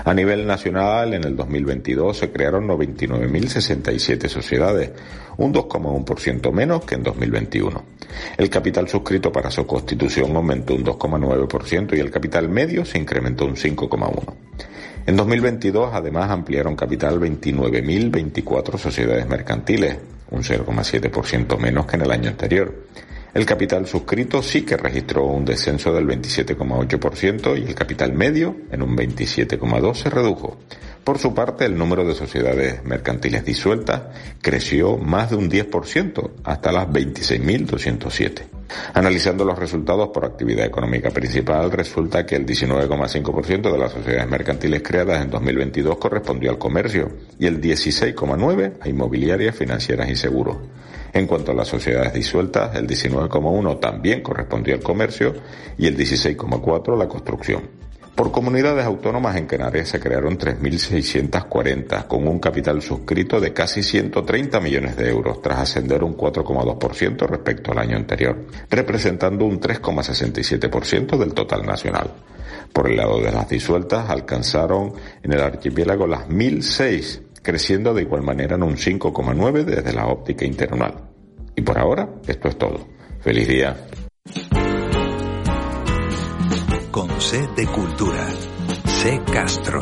A 0.05 0.13
nivel 0.13 0.45
nacional, 0.45 1.15
en 1.15 1.23
el 1.23 1.35
2022 1.35 2.15
se 2.15 2.31
crearon 2.31 2.67
99.067 2.67 4.27
sociedades, 4.27 4.91
un 5.37 5.51
2,1% 5.51 6.51
menos 6.51 6.85
que 6.85 6.93
en 6.93 7.01
2021. 7.01 7.83
El 8.37 8.51
capital 8.51 8.87
suscrito 8.87 9.31
para 9.31 9.49
su 9.49 9.65
constitución 9.65 10.35
aumentó 10.35 10.75
un 10.75 10.85
2,9% 10.85 11.97
y 11.97 11.99
el 11.99 12.11
capital 12.11 12.49
medio 12.49 12.85
se 12.85 12.99
incrementó 12.99 13.45
un 13.45 13.55
5,1%. 13.55 14.33
En 15.07 15.15
2022 15.15 15.89
además 15.91 16.29
ampliaron 16.29 16.75
capital 16.75 17.19
29.024 17.19 18.77
sociedades 18.77 19.27
mercantiles, 19.27 19.97
un 20.31 20.43
0,7% 20.43 21.57
menos 21.57 21.85
que 21.85 21.95
en 21.95 22.01
el 22.01 22.11
año 22.11 22.29
anterior. 22.29 22.87
El 23.33 23.45
capital 23.45 23.85
suscrito 23.85 24.41
sí 24.41 24.63
que 24.63 24.77
registró 24.77 25.25
un 25.25 25.45
descenso 25.45 25.93
del 25.93 26.07
27,8% 26.07 27.59
y 27.59 27.67
el 27.67 27.75
capital 27.75 28.13
medio 28.13 28.55
en 28.71 28.81
un 28.81 28.97
27,2% 28.97 29.93
se 29.93 30.09
redujo. 30.09 30.57
Por 31.07 31.19
su 31.19 31.33
parte, 31.33 31.63
el 31.63 31.77
número 31.77 32.03
de 32.03 32.13
sociedades 32.13 32.83
mercantiles 32.83 33.45
disueltas 33.45 34.01
creció 34.41 34.97
más 34.97 35.29
de 35.29 35.37
un 35.37 35.49
10% 35.49 36.31
hasta 36.43 36.69
las 36.73 36.89
26.207. 36.89 38.41
Analizando 38.93 39.45
los 39.45 39.57
resultados 39.57 40.09
por 40.09 40.25
actividad 40.25 40.65
económica 40.65 41.09
principal, 41.11 41.71
resulta 41.71 42.25
que 42.25 42.35
el 42.35 42.45
19,5% 42.45 43.71
de 43.71 43.77
las 43.77 43.93
sociedades 43.93 44.29
mercantiles 44.29 44.83
creadas 44.83 45.23
en 45.23 45.29
2022 45.29 45.97
correspondió 45.97 46.51
al 46.51 46.57
comercio 46.57 47.09
y 47.39 47.45
el 47.45 47.61
16,9% 47.61 48.73
a 48.81 48.89
inmobiliarias, 48.89 49.55
financieras 49.55 50.09
y 50.09 50.17
seguros. 50.17 50.57
En 51.13 51.25
cuanto 51.25 51.53
a 51.53 51.55
las 51.55 51.69
sociedades 51.69 52.11
disueltas, 52.11 52.75
el 52.75 52.85
19,1% 52.85 53.79
también 53.79 54.21
correspondió 54.21 54.75
al 54.75 54.81
comercio 54.81 55.33
y 55.77 55.87
el 55.87 55.95
16,4% 55.95 56.93
a 56.93 56.97
la 56.97 57.07
construcción. 57.07 57.86
Por 58.17 58.31
comunidades 58.31 58.83
autónomas 58.83 59.35
en 59.35 59.45
Canarias 59.45 59.89
se 59.89 59.99
crearon 59.99 60.39
3.640, 60.39 62.07
con 62.07 62.27
un 62.27 62.39
capital 62.39 62.81
suscrito 62.81 63.39
de 63.39 63.53
casi 63.53 63.83
130 63.83 64.59
millones 64.59 64.97
de 64.97 65.07
euros, 65.07 65.39
tras 65.39 65.59
ascender 65.59 66.03
un 66.03 66.17
4,2% 66.17 67.27
respecto 67.27 67.71
al 67.71 67.77
año 67.77 67.95
anterior, 67.95 68.47
representando 68.71 69.45
un 69.45 69.61
3,67% 69.61 71.15
del 71.15 71.35
total 71.35 71.63
nacional. 71.63 72.11
Por 72.73 72.89
el 72.89 72.97
lado 72.97 73.21
de 73.21 73.31
las 73.31 73.47
disueltas, 73.49 74.09
alcanzaron 74.09 74.93
en 75.21 75.33
el 75.33 75.39
archipiélago 75.39 76.07
las 76.07 76.27
1.006, 76.27 77.21
creciendo 77.43 77.93
de 77.93 78.01
igual 78.01 78.23
manera 78.23 78.55
en 78.55 78.63
un 78.63 78.77
5,9 78.77 79.63
desde 79.63 79.93
la 79.93 80.07
óptica 80.07 80.43
internacional. 80.43 81.03
Y 81.55 81.61
por 81.61 81.77
ahora, 81.77 82.09
esto 82.25 82.47
es 82.47 82.57
todo. 82.57 82.79
Feliz 83.21 83.47
día 83.47 83.77
C 87.29 87.45
de 87.57 87.67
Cultura. 87.67 88.25
C 88.85 89.21
Castro. 89.33 89.81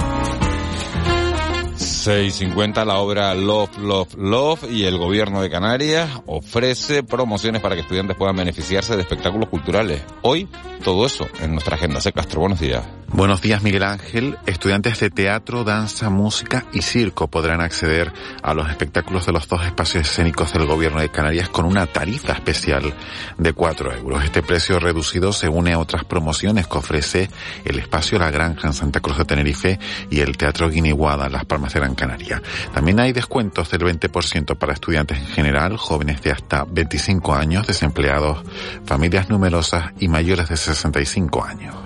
650 1.76 2.84
la 2.84 2.98
obra 2.98 3.36
Love, 3.36 3.78
Love, 3.78 4.16
Love 4.18 4.64
y 4.72 4.86
el 4.86 4.98
gobierno 4.98 5.44
de 5.44 5.52
Canarias 5.52 6.10
ofrece 6.26 7.04
promociones 7.04 7.62
para 7.62 7.76
que 7.76 7.82
estudiantes 7.82 8.18
puedan 8.18 8.36
beneficiarse 8.36 8.96
de 8.96 9.04
espectáculos 9.04 9.48
culturales. 9.50 10.02
Hoy, 10.24 10.50
todo 10.84 11.06
eso 11.06 11.28
en 11.40 11.52
nuestra 11.52 11.76
agenda. 11.76 12.02
C. 12.02 12.12
Castro, 12.12 12.40
buenos 12.40 12.60
días. 12.60 12.84
Buenos 13.08 13.42
días, 13.42 13.64
Miguel 13.64 13.84
Ángel. 13.84 14.38
Estudiantes 14.46 15.00
de 15.00 15.10
teatro, 15.10 15.64
danza, 15.64 16.10
música 16.10 16.66
y 16.74 16.82
circo 16.82 17.28
podrán 17.28 17.62
acceder 17.62 18.12
a 18.42 18.54
los 18.54 18.70
espectáculos 18.70 19.26
de 19.26 19.32
los 19.32 19.48
dos 19.48 19.66
espacios 19.66 20.08
escénicos 20.08 20.52
del 20.52 20.66
gobierno 20.66 21.00
de 21.00 21.10
Canarias 21.10 21.48
con 21.48 21.66
una 21.66 21.86
tarifa 21.86 22.34
especial 22.34 22.94
de 23.38 23.54
4 23.54 23.94
euros. 23.94 24.24
Este 24.24 24.44
precio 24.44 24.80
reducido 24.80 25.32
se 25.32 25.48
une 25.48 25.74
a 25.74 25.80
otras 25.80 26.04
promociones 26.04 26.68
que 26.68 26.78
ofrece 26.78 27.30
el 27.64 27.80
espacio 27.80 28.20
La 28.20 28.32
Granja 28.32 28.68
en 28.68 28.74
Santa 28.74 29.00
Cruz 29.00 29.18
de 29.18 29.26
Tenerife 29.26 29.80
y 30.10 30.20
el 30.20 30.36
Teatro 30.36 30.70
Guiniguada 30.70 31.28
en 31.28 31.34
Las 31.34 31.46
Palmas 31.46 31.74
de 31.74 31.80
Gran 31.80 31.96
Canaria. 31.96 32.42
También 32.74 33.00
hay 33.00 33.14
descuentos 33.14 33.70
del 33.70 33.82
20% 33.82 34.58
para 34.58 34.74
estudiantes 34.74 35.20
en 35.20 35.28
general, 35.28 35.78
jóvenes 35.78 36.22
de 36.22 36.32
hasta 36.32 36.66
25 36.66 37.34
años, 37.34 37.68
desempleados, 37.68 38.44
familias 38.86 39.30
numerosas 39.30 39.94
y 40.00 40.08
mayores 40.08 40.50
de 40.50 40.58
65 40.58 41.46
años. 41.46 41.85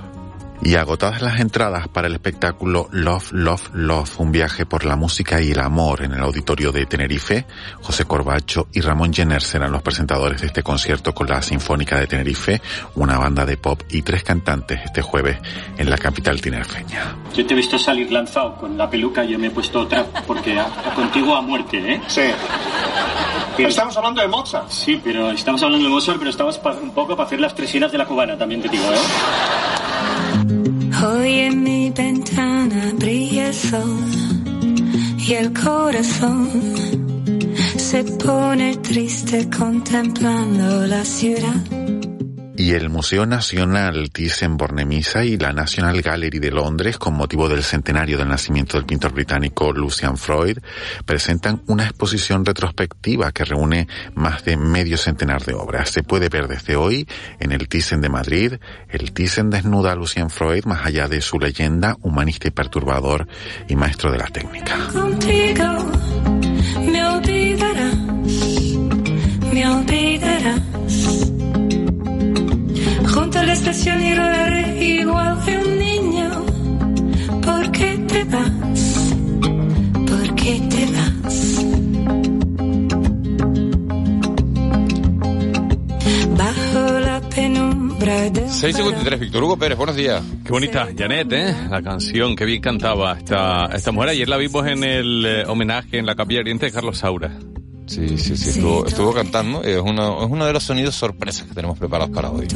Y 0.61 0.75
agotadas 0.75 1.21
las 1.21 1.39
entradas 1.39 1.87
para 1.87 2.07
el 2.07 2.13
espectáculo 2.13 2.89
Love, 2.91 3.31
Love, 3.31 3.69
Love, 3.73 4.19
un 4.19 4.31
viaje 4.31 4.65
por 4.65 4.83
la 4.83 4.97
música 4.97 5.41
y 5.41 5.51
el 5.51 5.59
amor 5.59 6.03
en 6.03 6.11
el 6.11 6.19
auditorio 6.19 6.71
de 6.71 6.85
Tenerife, 6.85 7.45
José 7.81 8.05
Corbacho 8.05 8.67
y 8.73 8.81
Ramón 8.81 9.13
Jenner 9.13 9.41
serán 9.41 9.71
los 9.71 9.81
presentadores 9.81 10.41
de 10.41 10.47
este 10.47 10.61
concierto 10.61 11.13
con 11.13 11.27
la 11.27 11.41
Sinfónica 11.41 11.97
de 11.97 12.07
Tenerife, 12.07 12.61
una 12.95 13.17
banda 13.17 13.45
de 13.45 13.55
pop 13.55 13.81
y 13.89 14.01
tres 14.01 14.23
cantantes 14.23 14.81
este 14.83 15.01
jueves 15.01 15.37
en 15.77 15.89
la 15.89 15.97
capital 15.97 16.41
tinerfeña. 16.41 17.15
Yo 17.33 17.45
te 17.45 17.53
he 17.53 17.57
visto 17.57 17.79
salir 17.79 18.11
lanzado 18.11 18.55
con 18.55 18.77
la 18.77 18.89
peluca 18.89 19.23
y 19.23 19.31
yo 19.31 19.39
me 19.39 19.47
he 19.47 19.51
puesto 19.51 19.79
otra 19.81 20.05
porque 20.27 20.61
contigo 20.93 21.35
a 21.35 21.41
muerte, 21.41 21.93
¿eh? 21.93 22.01
Sí. 22.07 22.23
Estamos 23.57 23.95
hablando 23.97 24.21
de 24.21 24.27
Mozart. 24.27 24.69
Sí, 24.69 24.99
pero 25.03 25.31
estamos 25.31 25.63
hablando 25.63 25.85
de 25.85 25.93
Mozart, 25.93 26.17
pero 26.19 26.31
estamos 26.31 26.59
un 26.81 26.91
poco 26.91 27.15
para 27.15 27.27
hacer 27.27 27.39
las 27.39 27.55
tresinas 27.55 27.91
de 27.91 27.97
la 27.97 28.05
cubana, 28.05 28.37
también 28.37 28.61
te 28.61 28.69
digo, 28.69 28.83
¿eh? 28.91 28.97
Hoy 31.01 31.39
en 31.39 31.63
mi 31.63 31.91
ventana 31.91 32.91
brilla 32.95 33.47
el 33.47 33.53
sol 33.53 33.99
y 35.17 35.33
el 35.33 35.53
corazón 35.53 36.49
se 37.77 38.03
pone 38.03 38.75
triste 38.77 39.49
contemplando 39.49 40.85
la 40.87 41.05
ciudad 41.05 41.55
y 42.59 42.73
el 42.73 42.89
Museo 42.89 43.25
Nacional 43.25 44.11
Thyssen-Bornemisza 44.11 45.23
y 45.23 45.37
la 45.37 45.53
National 45.53 46.01
Gallery 46.01 46.39
de 46.39 46.51
Londres, 46.51 46.97
con 46.97 47.13
motivo 47.13 47.47
del 47.47 47.63
centenario 47.63 48.17
del 48.17 48.27
nacimiento 48.27 48.75
del 48.75 48.85
pintor 48.85 49.13
británico 49.13 49.71
Lucian 49.71 50.17
Freud, 50.17 50.57
presentan 51.05 51.61
una 51.67 51.85
exposición 51.85 52.43
retrospectiva 52.43 53.31
que 53.31 53.45
reúne 53.45 53.87
más 54.13 54.43
de 54.43 54.57
medio 54.57 54.97
centenar 54.97 55.45
de 55.45 55.53
obras. 55.53 55.89
Se 55.89 56.03
puede 56.03 56.27
ver 56.27 56.49
desde 56.49 56.75
hoy 56.75 57.07
en 57.39 57.53
el 57.53 57.69
Thyssen 57.69 58.01
de 58.01 58.09
Madrid. 58.09 58.55
El 58.89 59.13
Thyssen 59.13 59.49
desnuda 59.49 59.93
a 59.93 59.95
Lucian 59.95 60.29
Freud 60.29 60.65
más 60.65 60.85
allá 60.85 61.07
de 61.07 61.21
su 61.21 61.39
leyenda, 61.39 61.95
humanista 62.01 62.49
y 62.49 62.51
perturbador 62.51 63.25
y 63.69 63.77
maestro 63.77 64.11
de 64.11 64.17
la 64.17 64.27
técnica. 64.27 64.75
A 73.49 73.51
la 73.51 73.53
estación 73.53 74.03
y 74.03 74.13
rodaré 74.13 74.85
igual 74.85 75.37
que 75.43 75.57
un 75.57 75.79
niño. 75.79 76.45
¿Por 77.41 77.71
qué 77.71 77.97
te 78.07 78.23
vas? 78.25 79.15
¿Por 79.93 80.35
qué 80.35 80.61
te 80.69 80.85
vas? 80.93 81.65
Bajo 86.37 86.99
la 86.99 87.21
penumbra 87.21 88.29
de... 88.29 88.49
653, 88.49 89.19
Víctor 89.19 89.43
Hugo 89.43 89.57
Pérez, 89.57 89.77
buenos 89.77 89.95
días. 89.95 90.23
Qué 90.45 90.51
bonita, 90.51 90.87
Janet, 90.95 91.31
¿eh? 91.31 91.55
La 91.71 91.81
canción, 91.81 92.35
qué 92.35 92.45
bien 92.45 92.61
cantaba 92.61 93.17
esta, 93.17 93.65
esta 93.73 93.91
mujer. 93.91 94.09
Ayer 94.09 94.29
la 94.29 94.37
vimos 94.37 94.67
en 94.67 94.83
el 94.83 95.25
eh, 95.25 95.43
homenaje 95.47 95.97
en 95.97 96.05
la 96.05 96.13
Capilla 96.13 96.41
Oriente 96.41 96.67
de 96.67 96.71
Carlos 96.71 96.99
Saura. 96.99 97.31
Sí, 97.89 98.17
sí, 98.19 98.37
sí, 98.37 98.49
estuvo, 98.51 98.85
estuvo 98.85 99.11
cantando. 99.13 99.63
Es 99.63 99.79
uno, 99.81 100.23
es 100.23 100.29
uno 100.29 100.45
de 100.45 100.53
los 100.53 100.63
sonidos 100.63 100.93
sorpresas 100.95 101.47
que 101.47 101.55
tenemos 101.55 101.77
preparados 101.77 102.13
para 102.15 102.29
hoy. 102.29 102.47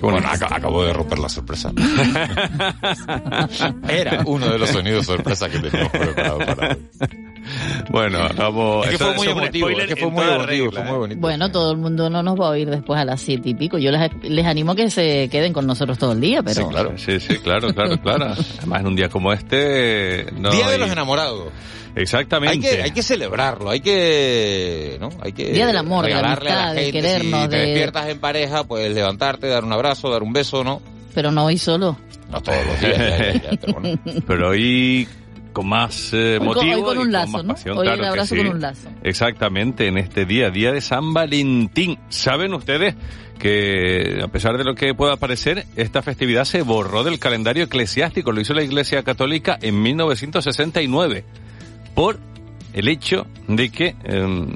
Bueno, 0.00 0.18
ac 0.26 0.42
acabo 0.50 0.82
de 0.84 0.92
romper 0.94 1.18
la 1.18 1.28
sorpresa. 1.28 1.70
Era 3.88 4.22
uno 4.26 4.48
de 4.50 4.58
los 4.58 4.70
sonidos 4.70 5.06
sorpresas 5.06 5.50
que 5.50 5.58
teníamos 5.58 5.92
preparados 5.92 6.44
para 6.44 6.68
hoy. 6.70 6.78
Bueno, 7.90 8.18
vamos. 8.36 8.86
Es 8.86 8.92
que 8.92 8.98
fue 8.98 9.14
muy 9.14 9.26
emotivo, 9.28 9.68
es 9.70 9.86
que 9.86 9.96
fue 9.96 10.10
muy 10.10 10.24
emotivo, 10.24 10.72
fue 10.72 10.82
muy 10.84 10.96
bonito. 10.98 11.20
Bueno, 11.20 11.50
todo 11.50 11.72
el 11.72 11.78
mundo 11.78 12.08
no 12.10 12.22
nos 12.22 12.38
va 12.40 12.46
a 12.46 12.50
oír 12.50 12.68
después 12.70 12.98
a 12.98 13.04
las 13.04 13.20
siete 13.20 13.50
y 13.50 13.54
pico. 13.54 13.78
Yo 13.78 13.90
les, 13.90 14.10
les 14.22 14.46
animo 14.46 14.72
a 14.72 14.76
que 14.76 14.90
se 14.90 15.28
queden 15.30 15.52
con 15.52 15.66
nosotros 15.66 15.98
todo 15.98 16.12
el 16.12 16.20
día, 16.20 16.42
pero... 16.42 16.62
Sí, 16.62 16.68
claro, 16.70 16.92
sí, 16.96 17.20
sí, 17.20 17.38
claro, 17.38 17.72
claro, 17.74 18.00
claro. 18.00 18.34
Además, 18.58 18.80
en 18.80 18.86
un 18.86 18.96
día 18.96 19.08
como 19.08 19.32
este... 19.32 20.26
No 20.38 20.50
Día 20.50 20.68
de 20.68 20.78
los 20.78 20.90
enamorados. 20.90 21.48
Exactamente. 21.96 22.66
Hay 22.68 22.76
que, 22.76 22.82
hay 22.82 22.90
que 22.90 23.02
celebrarlo, 23.02 23.70
hay 23.70 23.80
que, 23.80 24.96
¿no? 25.00 25.10
Hay 25.22 25.32
que 25.32 25.52
Día 25.52 25.66
del 25.66 25.76
amor, 25.76 26.04
de 26.04 26.10
la 26.10 26.16
regalarle 26.16 26.50
a 26.50 26.54
la 26.54 26.62
amistad, 26.70 26.74
de 26.74 26.82
gente. 26.92 27.00
querernos, 27.00 27.42
si 27.44 27.48
te 27.48 27.56
de- 27.56 27.66
despiertas 27.66 28.08
en 28.08 28.18
pareja, 28.18 28.64
pues 28.64 28.92
levantarte, 28.92 29.46
dar 29.46 29.64
un 29.64 29.72
abrazo, 29.72 30.10
dar 30.10 30.22
un 30.22 30.32
beso, 30.32 30.64
¿no? 30.64 30.82
Pero 31.14 31.30
no 31.30 31.44
hoy 31.44 31.56
solo. 31.58 31.96
No 32.32 32.40
todos 32.40 32.58
los 32.66 32.80
días, 32.80 32.98
ya, 32.98 33.18
ya, 33.18 33.32
ya, 33.34 33.50
pero 33.60 33.72
bueno. 33.80 33.98
Pero 34.26 34.48
hoy 34.48 35.06
con 35.54 35.66
más 35.68 36.10
eh, 36.12 36.34
Hoy 36.34 36.38
con- 36.38 36.46
motivo 36.48 36.74
hoy 36.74 36.82
con 36.82 36.96
y 36.98 37.00
un 37.00 37.12
lazo, 37.12 37.32
más 37.32 37.44
¿no? 37.44 37.54
pasión, 37.54 37.78
Hoy 37.78 37.86
el 37.86 37.94
claro 37.94 38.10
abrazo 38.10 38.34
sí. 38.34 38.42
con 38.42 38.46
un 38.48 38.60
lazo. 38.60 38.88
Exactamente, 39.02 39.86
en 39.86 39.96
este 39.96 40.26
día, 40.26 40.50
día 40.50 40.70
de 40.72 40.82
San 40.82 41.14
Valentín. 41.14 41.98
¿Saben 42.10 42.52
ustedes 42.52 42.94
que, 43.38 44.20
a 44.22 44.28
pesar 44.28 44.58
de 44.58 44.64
lo 44.64 44.74
que 44.74 44.92
pueda 44.94 45.16
parecer, 45.16 45.64
esta 45.76 46.02
festividad 46.02 46.44
se 46.44 46.60
borró 46.62 47.04
del 47.04 47.18
calendario 47.18 47.64
eclesiástico? 47.64 48.32
Lo 48.32 48.40
hizo 48.42 48.52
la 48.52 48.62
Iglesia 48.62 49.02
Católica 49.02 49.58
en 49.62 49.80
1969 49.80 51.24
por 51.94 52.18
el 52.72 52.88
hecho 52.88 53.26
de 53.46 53.70
que 53.70 53.94
eh, 54.04 54.46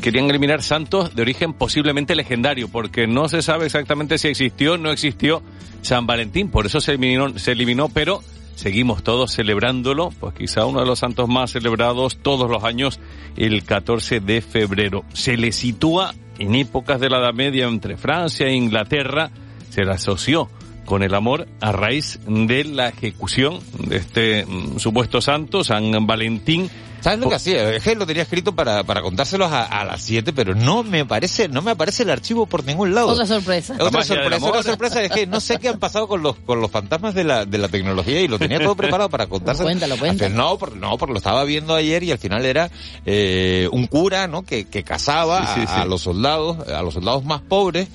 querían 0.00 0.30
eliminar 0.30 0.62
santos 0.62 1.14
de 1.16 1.22
origen 1.22 1.52
posiblemente 1.52 2.14
legendario, 2.14 2.68
porque 2.68 3.06
no 3.08 3.28
se 3.28 3.42
sabe 3.42 3.66
exactamente 3.66 4.16
si 4.16 4.28
existió 4.28 4.74
o 4.74 4.78
no 4.78 4.92
existió 4.92 5.42
San 5.82 6.06
Valentín, 6.06 6.48
por 6.48 6.66
eso 6.66 6.80
se 6.80 6.92
eliminó, 6.92 7.36
se 7.38 7.50
eliminó, 7.52 7.88
pero 7.88 8.20
seguimos 8.54 9.02
todos 9.02 9.32
celebrándolo, 9.32 10.10
pues 10.20 10.34
quizá 10.34 10.66
uno 10.66 10.80
de 10.80 10.86
los 10.86 10.98
santos 10.98 11.28
más 11.28 11.52
celebrados 11.52 12.16
todos 12.16 12.50
los 12.50 12.64
años, 12.64 13.00
el 13.36 13.64
14 13.64 14.20
de 14.20 14.40
febrero. 14.40 15.04
Se 15.12 15.36
le 15.36 15.52
sitúa 15.52 16.14
en 16.38 16.54
épocas 16.54 17.00
de 17.00 17.10
la 17.10 17.18
Edad 17.18 17.34
Media 17.34 17.66
entre 17.66 17.96
Francia 17.96 18.46
e 18.46 18.54
Inglaterra, 18.54 19.30
se 19.70 19.84
le 19.84 19.92
asoció 19.92 20.48
con 20.84 21.02
el 21.02 21.14
amor 21.14 21.48
a 21.60 21.72
raíz 21.72 22.20
de 22.26 22.64
la 22.64 22.88
ejecución 22.88 23.60
de 23.78 23.96
este 23.96 24.46
mm, 24.46 24.78
supuesto 24.78 25.20
santo, 25.20 25.64
San 25.64 26.06
Valentín. 26.06 26.70
¿Sabes 27.04 27.18
lo 27.18 27.28
que 27.28 27.34
hacía? 27.34 27.70
Es 27.74 27.82
que 27.82 27.94
lo 27.96 28.06
tenía 28.06 28.22
escrito 28.22 28.54
para, 28.54 28.82
para 28.82 29.02
contárselos 29.02 29.52
a, 29.52 29.64
a 29.64 29.84
las 29.84 30.00
7, 30.00 30.32
pero 30.32 30.54
no 30.54 30.82
me 30.82 31.04
parece, 31.04 31.48
no 31.48 31.60
me 31.60 31.72
aparece 31.72 32.04
el 32.04 32.08
archivo 32.08 32.46
por 32.46 32.64
ningún 32.64 32.94
lado. 32.94 33.08
Otra 33.08 33.26
sorpresa. 33.26 33.74
Otra 33.78 34.02
sorpresa, 34.02 34.46
otra 34.46 34.62
sorpresa 34.62 35.02
es 35.02 35.12
que 35.12 35.26
no 35.26 35.38
sé 35.38 35.58
qué 35.58 35.68
han 35.68 35.78
pasado 35.78 36.08
con 36.08 36.22
los 36.22 36.36
con 36.36 36.62
los 36.62 36.70
fantasmas 36.70 37.14
de 37.14 37.24
la, 37.24 37.44
de 37.44 37.58
la 37.58 37.68
tecnología 37.68 38.22
y 38.22 38.26
lo 38.26 38.38
tenía 38.38 38.58
todo 38.58 38.74
preparado 38.74 39.10
para 39.10 39.26
contárselo. 39.26 39.66
Cuéntalo, 39.66 39.98
cuéntalo. 39.98 40.34
No, 40.34 40.56
porque, 40.56 40.78
no, 40.78 40.96
porque 40.96 41.12
lo 41.12 41.18
estaba 41.18 41.44
viendo 41.44 41.74
ayer 41.74 42.02
y 42.04 42.10
al 42.10 42.16
final 42.16 42.46
era 42.46 42.70
eh, 43.04 43.68
un 43.70 43.86
cura, 43.86 44.26
¿no? 44.26 44.42
Que, 44.42 44.64
que 44.64 44.82
Sí, 44.82 44.96
sí, 44.96 45.64
a, 45.66 45.84
los 45.84 46.00
soldados, 46.00 46.66
a 46.68 46.80
los 46.80 46.94
soldados 46.94 47.22
más 47.22 47.42
pobres, 47.42 47.86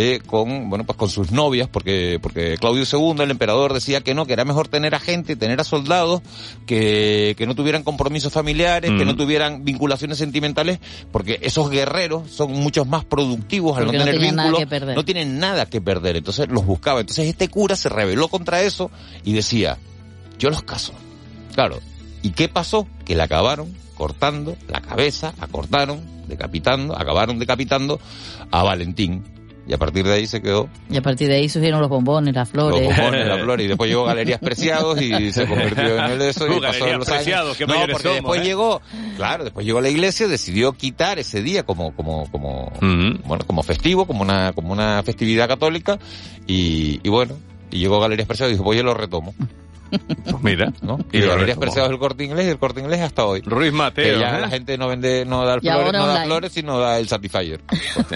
eh, 0.00 0.20
con, 0.24 0.70
bueno, 0.70 0.84
pues 0.84 0.96
con 0.96 1.08
sus 1.08 1.32
novias, 1.32 1.68
porque, 1.68 2.20
porque 2.22 2.56
Claudio 2.58 2.84
II, 2.90 3.20
el 3.22 3.32
emperador, 3.32 3.72
decía 3.74 4.00
que 4.00 4.14
no, 4.14 4.26
que 4.26 4.32
era 4.34 4.44
mejor 4.44 4.68
tener 4.68 4.94
a 4.94 5.00
gente, 5.00 5.34
tener 5.34 5.60
a 5.60 5.64
soldados 5.64 6.22
que, 6.66 7.34
que 7.36 7.46
no 7.46 7.56
tuvieran 7.56 7.82
compromisos 7.82 8.32
familiares, 8.32 8.92
que 8.96 9.04
Mm. 9.04 9.08
no 9.08 9.16
tuvieran 9.16 9.64
vinculaciones 9.64 10.18
sentimentales, 10.18 10.78
porque 11.10 11.40
esos 11.42 11.68
guerreros 11.70 12.30
son 12.30 12.52
muchos 12.52 12.86
más 12.86 13.04
productivos 13.04 13.76
al 13.76 13.86
Porque 13.86 13.98
no 13.98 14.04
no 14.04 14.10
tener 14.12 14.20
vínculos, 14.30 14.58
que 14.60 14.66
perder. 14.68 14.96
no 14.96 15.04
tienen 15.04 15.38
nada 15.38 15.66
que 15.66 15.80
perder, 15.80 16.16
entonces 16.16 16.46
los 16.48 16.64
buscaba. 16.64 17.00
Entonces 17.00 17.26
este 17.26 17.48
cura 17.48 17.74
se 17.74 17.88
rebeló 17.88 18.28
contra 18.28 18.62
eso 18.62 18.90
y 19.24 19.32
decía, 19.32 19.78
yo 20.38 20.50
los 20.50 20.62
caso. 20.62 20.92
Claro. 21.54 21.80
¿Y 22.22 22.30
qué 22.30 22.48
pasó? 22.48 22.86
Que 23.04 23.16
le 23.16 23.22
acabaron 23.22 23.74
cortando 23.96 24.56
la 24.68 24.80
cabeza, 24.80 25.34
la 25.40 25.48
cortaron, 25.48 26.00
decapitando, 26.28 26.96
acabaron 26.96 27.38
decapitando 27.38 27.98
a 28.50 28.62
Valentín. 28.62 29.24
Y 29.68 29.74
a 29.74 29.78
partir 29.78 30.06
de 30.06 30.14
ahí 30.14 30.26
se 30.26 30.40
quedó 30.40 30.66
Y 30.88 30.96
a 30.96 31.02
partir 31.02 31.28
de 31.28 31.34
ahí 31.36 31.48
surgieron 31.50 31.80
los 31.82 31.90
bombones, 31.90 32.34
las 32.34 32.48
flores. 32.48 32.80
los 32.82 32.96
bombones, 32.96 33.26
la 33.26 33.38
flor, 33.44 33.60
y 33.60 33.66
después 33.66 33.90
llegó 33.90 34.04
Galerías 34.04 34.40
Preciados 34.40 35.00
y 35.02 35.30
se 35.30 35.46
convirtió 35.46 35.98
en 35.98 36.12
el 36.12 36.22
eso 36.22 36.46
y 36.46 36.50
Uh, 36.56 36.60
pasó 36.62 36.86
Galerías 36.86 36.98
los 36.98 37.08
años. 37.08 37.16
Preciados, 37.18 37.56
qué 37.58 37.66
No, 37.66 37.74
porque 37.74 38.02
somos, 38.02 38.14
después 38.14 38.40
¿eh? 38.40 38.44
llegó, 38.44 38.80
claro, 39.16 39.44
después 39.44 39.66
llegó 39.66 39.80
la 39.82 39.90
iglesia, 39.90 40.26
decidió 40.26 40.72
quitar 40.72 41.18
ese 41.18 41.42
día 41.42 41.64
como, 41.64 41.94
como, 41.94 42.30
como, 42.30 42.72
bueno, 42.80 43.44
como 43.46 43.62
festivo, 43.62 44.06
como 44.06 44.22
una, 44.22 44.52
como 44.54 44.72
una 44.72 45.02
festividad 45.02 45.46
católica, 45.48 45.98
y, 46.46 47.00
y 47.02 47.08
bueno, 47.10 47.34
y 47.70 47.78
llegó 47.80 48.00
Galerías 48.00 48.26
Preciados 48.26 48.52
y 48.52 48.54
dijo, 48.54 48.64
pues 48.64 48.78
yo 48.78 48.84
lo 48.84 48.94
retomo, 48.94 49.34
Pues 49.90 50.36
mira, 50.42 50.72
¿no? 50.82 50.98
Y 51.12 51.18
Y, 51.18 51.20
lo 51.22 51.28
Galerías 51.28 51.46
retomó. 51.56 51.60
Preciados 51.60 51.90
del 51.90 51.98
Corte 51.98 52.24
Inglés 52.24 52.46
y 52.46 52.50
el 52.50 52.58
Corte 52.58 52.80
Inglés 52.80 53.00
hasta 53.00 53.24
hoy. 53.24 53.40
Ruiz 53.42 53.70
Que 53.70 53.76
Mateo. 53.76 54.20
ya 54.20 54.38
¿eh? 54.38 54.40
la 54.42 54.48
gente 54.48 54.76
no 54.78 54.88
vende, 54.88 55.24
no 55.26 55.44
da 55.44 55.60
flores, 55.60 55.92
no 55.92 56.06
da 56.06 56.24
flores, 56.24 56.52
sino 56.52 56.78
da 56.78 56.98
el 56.98 57.08
Satisfyer. 57.08 57.60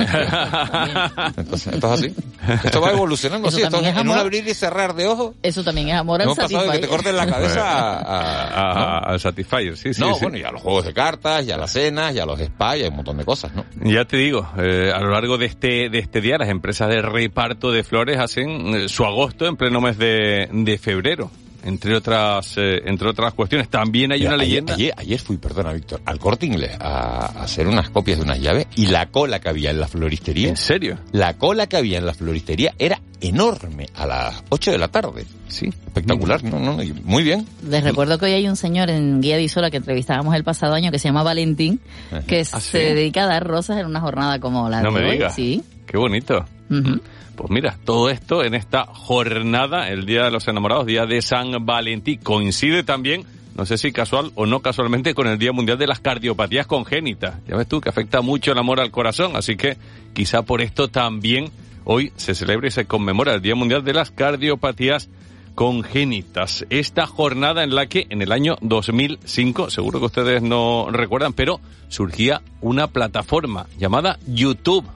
Entonces, 1.37 1.73
esto 1.75 1.95
es 1.95 2.01
así. 2.01 2.15
Esto 2.65 2.81
va 2.81 2.91
evolucionando, 2.91 3.49
Eso 3.49 3.57
sí, 3.59 3.63
esto 3.63 3.77
también 3.77 3.95
es 3.95 4.01
en 4.01 4.07
un 4.07 4.13
amor. 4.13 4.23
abrir 4.27 4.47
y 4.49 4.55
cerrar 4.55 4.95
de 4.95 5.07
ojos. 5.07 5.35
Eso 5.43 5.63
también 5.63 5.89
es 5.89 5.95
amor 5.95 6.21
al 6.21 6.27
Hemos 6.27 6.37
pasado 6.39 6.65
de 6.65 6.71
que 6.73 6.79
te 6.79 6.87
Satisfyer. 6.87 6.91
corten 6.97 7.17
la 7.17 7.27
cabeza 7.27 7.63
a... 7.71 7.99
a- 8.01 8.73
A- 8.73 8.99
Al 9.13 9.21
Satisfyer, 9.21 9.77
sí, 9.77 9.95
sí. 9.95 10.01
no, 10.01 10.15
sí. 10.15 10.21
bueno, 10.23 10.39
y 10.39 10.43
a 10.43 10.51
los 10.51 10.61
juegos 10.63 10.85
de 10.85 10.93
cartas, 10.93 11.45
y 11.45 11.51
a 11.53 11.57
las 11.57 11.71
cenas, 11.73 12.15
y 12.15 12.19
a 12.19 12.27
los 12.27 12.39
spas, 12.41 12.79
y 12.79 12.83
hay 12.83 12.89
un 12.89 12.97
montón 12.97 13.17
de 13.17 13.25
cosas, 13.25 13.53
¿no? 13.55 13.65
Ya 13.85 14.05
te 14.05 14.17
digo, 14.17 14.49
eh, 14.59 14.91
a 14.95 15.01
lo 15.01 15.11
largo 15.11 15.39
de 15.39 15.47
este, 15.47 15.89
de 15.89 15.99
este 15.99 16.21
día 16.21 16.37
las 16.39 16.49
empresas 16.49 16.89
de 16.89 17.01
reparto 17.03 17.71
de 17.71 17.85
flores 17.85 18.19
hacen 18.19 18.75
eh, 18.75 18.89
su 18.89 19.05
agosto 19.05 19.47
en 19.47 19.57
pleno 19.57 19.81
mes 19.81 19.99
de, 19.99 20.49
de 20.53 20.79
febrero, 20.79 21.31
entre 21.65 21.97
otras, 21.97 22.55
eh, 22.57 22.81
entre 22.87 23.09
otras 23.09 23.35
cuestiones. 23.35 23.69
También 23.69 24.13
hay 24.13 24.21
Mira, 24.21 24.35
una 24.35 24.43
ayer, 24.43 24.49
leyenda. 24.63 24.75
Ayer, 24.75 24.95
ayer 24.97 25.19
fui, 25.21 25.37
perdona, 25.37 25.73
Víctor, 25.73 26.01
al 26.05 26.19
corte 26.19 26.47
inglés 26.47 26.73
a, 26.81 27.27
a 27.41 27.43
hacer 27.45 27.67
unas 27.69 27.91
copias 27.91 28.19
de 28.19 28.25
unas 28.25 28.41
llaves 28.41 28.67
y 28.77 28.87
la 28.87 29.07
cola 29.11 29.41
que 29.41 29.49
había 29.49 29.71
en 29.71 29.81
la 29.81 29.89
floristería, 29.89 30.49
¿En 30.49 30.57
serio? 30.57 30.99
la 31.13 31.35
cola 31.39 31.67
que 31.67 31.77
había 31.77 31.99
en 31.99 32.07
la 32.07 32.15
floristería 32.15 32.75
era 32.79 33.01
enorme 33.21 33.87
a 33.95 34.07
las 34.07 34.43
8 34.49 34.73
de 34.73 34.79
la 34.79 34.89
tarde. 34.89 35.25
Sí. 35.49 35.67
Espectacular, 35.67 36.43
¿no? 36.45 36.59
no, 36.59 36.79
muy 37.05 37.23
bien. 37.23 37.47
Les 37.69 37.85
recuerdo 37.85 38.19
que 38.19 38.25
hoy 38.27 38.33
hay 38.33 38.49
un 38.49 38.57
señor 38.57 38.91
en 38.91 39.21
Guía 39.21 39.37
de 39.37 39.43
Isola 39.45 39.71
que 39.71 39.77
entrevistábamos 39.77 40.35
el 40.35 40.43
pasado 40.45 40.75
año 40.75 40.91
que 40.91 40.99
se 40.99 41.09
llama 41.09 41.23
Valentín, 41.23 41.79
que 42.27 42.41
Ah, 42.41 42.59
se 42.61 42.61
¿sí? 42.61 42.79
dedica 42.95 43.25
a 43.25 43.27
dar 43.27 43.47
rosas 43.47 43.79
en 43.79 43.87
una 43.87 44.01
jornada 44.01 44.41
como 44.41 44.69
la 44.69 44.83
No 44.83 44.91
de 44.93 45.01
me 45.01 45.07
hoy. 45.07 45.13
digas. 45.13 45.35
Sí. 45.35 45.63
Qué 45.87 45.97
bonito. 45.99 46.45
Ujú. 46.71 47.01
Pues 47.43 47.51
mira, 47.51 47.77
todo 47.85 48.09
esto 48.09 48.45
en 48.45 48.55
esta 48.55 48.85
jornada, 48.85 49.89
el 49.89 50.07
Día 50.07 50.23
de 50.23 50.31
los 50.31 50.47
Enamorados, 50.47 50.87
Día 50.87 51.07
de 51.07 51.21
San 51.23 51.67
Valentín, 51.67 52.21
coincide 52.23 52.85
también, 52.85 53.25
no 53.57 53.67
sé 53.67 53.79
si 53.79 53.91
casual 53.91 54.31
o 54.37 54.47
no 54.47 54.61
casualmente, 54.61 55.13
con 55.13 55.27
el 55.27 55.39
Día 55.39 55.51
Mundial 55.51 55.77
de 55.77 55.89
las 55.89 55.99
Cardiopatías 55.99 56.69
Congénitas. 56.69 57.45
Ya 57.49 57.57
ves 57.57 57.67
tú 57.67 57.81
que 57.81 57.89
afecta 57.89 58.21
mucho 58.21 58.53
el 58.53 58.59
amor 58.59 58.79
al 58.79 58.93
corazón, 58.93 59.35
así 59.35 59.57
que 59.57 59.77
quizá 60.13 60.43
por 60.43 60.61
esto 60.61 60.87
también 60.87 61.51
hoy 61.83 62.13
se 62.15 62.37
celebra 62.37 62.69
y 62.69 62.71
se 62.71 62.85
conmemora 62.85 63.35
el 63.35 63.43
Día 63.43 63.57
Mundial 63.57 63.83
de 63.83 63.95
las 63.95 64.13
Cardiopatías 64.13 65.11
congénitas. 65.57 66.65
Esta 66.71 67.09
jornada 67.09 67.65
en 67.65 67.75
la 67.75 67.87
que 67.87 68.07
en 68.11 68.23
el 68.23 68.31
año 68.31 68.55
2005, 68.61 69.69
seguro 69.71 69.99
que 69.99 70.07
ustedes 70.07 70.43
no 70.43 70.91
recuerdan, 70.93 71.33
pero 71.33 71.59
surgía 71.89 72.41
una 72.61 72.87
plataforma 72.87 73.67
llamada 73.81 74.21
YouTube. 74.29 74.87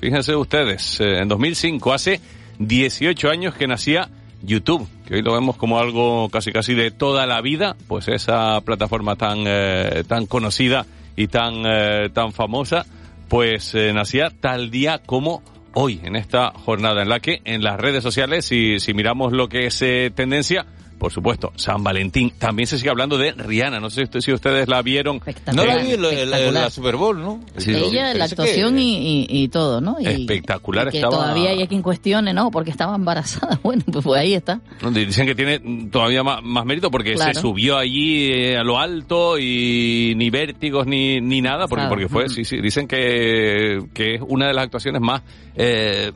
Fíjense 0.00 0.34
ustedes, 0.34 0.98
eh, 1.00 1.18
en 1.18 1.28
2005, 1.28 1.92
hace 1.92 2.20
18 2.58 3.28
años 3.28 3.54
que 3.54 3.66
nacía 3.66 4.08
YouTube, 4.42 4.88
que 5.06 5.16
hoy 5.16 5.22
lo 5.22 5.34
vemos 5.34 5.56
como 5.56 5.78
algo 5.78 6.30
casi 6.30 6.52
casi 6.52 6.72
de 6.72 6.90
toda 6.90 7.26
la 7.26 7.42
vida, 7.42 7.76
pues 7.86 8.08
esa 8.08 8.58
plataforma 8.62 9.16
tan, 9.16 9.40
eh, 9.46 10.02
tan 10.08 10.24
conocida 10.24 10.86
y 11.16 11.26
tan, 11.26 11.66
eh, 11.66 12.08
tan 12.14 12.32
famosa, 12.32 12.86
pues 13.28 13.74
nacía 13.74 14.30
tal 14.30 14.70
día 14.70 15.02
como 15.04 15.42
hoy, 15.74 16.00
en 16.02 16.16
esta 16.16 16.50
jornada 16.52 17.02
en 17.02 17.10
la 17.10 17.20
que 17.20 17.42
en 17.44 17.62
las 17.62 17.78
redes 17.78 18.02
sociales, 18.02 18.46
si, 18.46 18.80
si 18.80 18.94
miramos 18.94 19.32
lo 19.34 19.50
que 19.50 19.66
es 19.66 19.84
tendencia, 20.14 20.64
por 21.00 21.10
supuesto, 21.12 21.52
San 21.56 21.82
Valentín. 21.82 22.30
También 22.38 22.66
se 22.68 22.78
sigue 22.78 22.90
hablando 22.90 23.18
de 23.18 23.32
Rihanna. 23.32 23.80
No 23.80 23.88
sé 23.90 24.06
si, 24.06 24.20
si 24.20 24.32
ustedes 24.32 24.68
la 24.68 24.82
vieron. 24.82 25.20
No 25.52 25.64
la 25.64 25.78
vi 25.78 25.92
en 25.92 26.54
la. 26.54 26.70
Super 26.70 26.94
Bowl, 26.96 27.18
¿no? 27.20 27.40
Sí, 27.56 27.72
Ella, 27.74 28.12
la 28.14 28.26
que- 28.26 28.34
actuación 28.34 28.78
y, 28.78 29.26
y, 29.28 29.48
todo, 29.48 29.80
¿no? 29.80 29.96
Y, 29.98 30.06
Espectacular 30.06 30.88
y 30.88 30.90
que 30.92 30.96
estaba. 30.98 31.16
todavía 31.16 31.50
hay 31.50 31.66
quien 31.66 31.82
cuestione, 31.82 32.32
¿no? 32.34 32.50
Porque 32.50 32.70
estaba 32.70 32.94
embarazada. 32.94 33.58
Bueno, 33.70 33.82
pues, 33.90 34.04
pues 34.04 34.20
ahí 34.20 34.34
está. 34.34 34.60
Dicen 34.92 35.26
que 35.26 35.34
tiene 35.34 35.88
todavía 35.90 36.22
más, 36.22 36.42
más 36.42 36.64
mérito 36.66 36.90
porque 36.90 37.14
Claro. 37.14 37.34
se 37.34 37.40
subió 37.40 37.76
allí 37.78 38.30
eh, 38.32 38.56
a 38.58 38.62
lo 38.64 38.78
alto 38.78 39.38
y 39.38 40.12
ni 40.16 40.28
vértigos 40.30 40.86
ni, 40.86 41.20
ni 41.20 41.40
nada, 41.40 41.66
porque, 41.66 41.86
porque 41.88 42.08
fue, 42.08 42.28
sí, 42.28 42.44
sí, 42.44 42.60
dicen 42.60 42.86
que, 42.88 43.80
que 43.94 44.16
es 44.16 44.20
una 44.26 44.48
de 44.48 44.54
las 44.54 44.64
actuaciones 44.64 45.00
más 45.00 45.22
eh, 45.62 46.10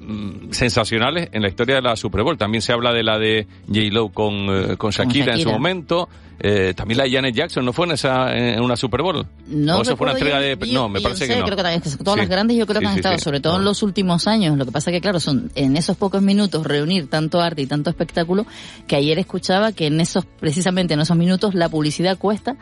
sensacionales 0.52 1.28
en 1.32 1.42
la 1.42 1.48
historia 1.48 1.74
de 1.76 1.82
la 1.82 1.96
Super 1.96 2.22
Bowl. 2.22 2.38
También 2.38 2.62
se 2.62 2.72
habla 2.72 2.94
de 2.94 3.02
la 3.02 3.18
de 3.18 3.46
J-Lo 3.68 4.08
con, 4.08 4.34
eh, 4.48 4.76
con 4.78 4.90
Shakira 4.90 5.34
en 5.34 5.40
su 5.42 5.50
momento. 5.50 6.08
Eh, 6.40 6.72
también 6.74 6.98
la 6.98 7.04
de 7.04 7.12
Janet 7.12 7.34
Jackson, 7.34 7.64
¿no 7.64 7.72
fue 7.74 7.86
en 7.86 7.92
esa 7.92 8.34
en 8.34 8.60
una 8.60 8.74
Super 8.74 9.02
Bowl? 9.02 9.26
No 9.46 9.78
¿O 9.78 9.82
eso 9.82 9.96
fue 9.96 10.06
una 10.06 10.14
entrega 10.14 10.40
yo, 10.40 10.56
de... 10.56 10.72
No, 10.72 10.88
me 10.88 11.00
parece 11.00 11.28
que 11.28 11.36
no. 11.36 11.44
Creo 11.44 11.56
que 11.56 11.62
también, 11.62 11.82
que 11.82 11.90
todas 11.90 12.14
Sí. 12.14 12.20
las 12.20 12.28
grandes 12.28 12.56
yo 12.56 12.66
creo 12.66 12.80
Sí, 12.80 12.84
que 12.84 12.88
han 12.88 12.94
sí, 12.94 13.00
estado, 13.00 13.18
sobre 13.18 13.40
todo 13.40 13.58
en 13.58 13.64
los 13.64 13.82
últimos 13.82 14.26
años. 14.26 14.56
Lo 14.56 14.64
que 14.64 14.72
pasa 14.72 14.90
que, 14.90 15.00
claro, 15.02 15.20
son 15.20 15.50
en 15.54 15.76
esos 15.76 15.96
pocos 15.96 16.22
minutos 16.22 16.66
reunir 16.66 17.08
tanto 17.08 17.40
arte 17.40 17.62
y 17.62 17.66
tanto 17.66 17.90
espectáculo 17.90 18.46
que 18.88 18.96
ayer 18.96 19.18
escuchaba 19.18 19.72
que 19.72 19.86
en 19.86 20.00
esos, 20.00 20.24
precisamente 20.24 20.94
en 20.94 21.00
esos 21.00 21.16
minutos, 21.16 21.54
la 21.54 21.68
publicidad 21.68 22.16
cuesta 22.18 22.56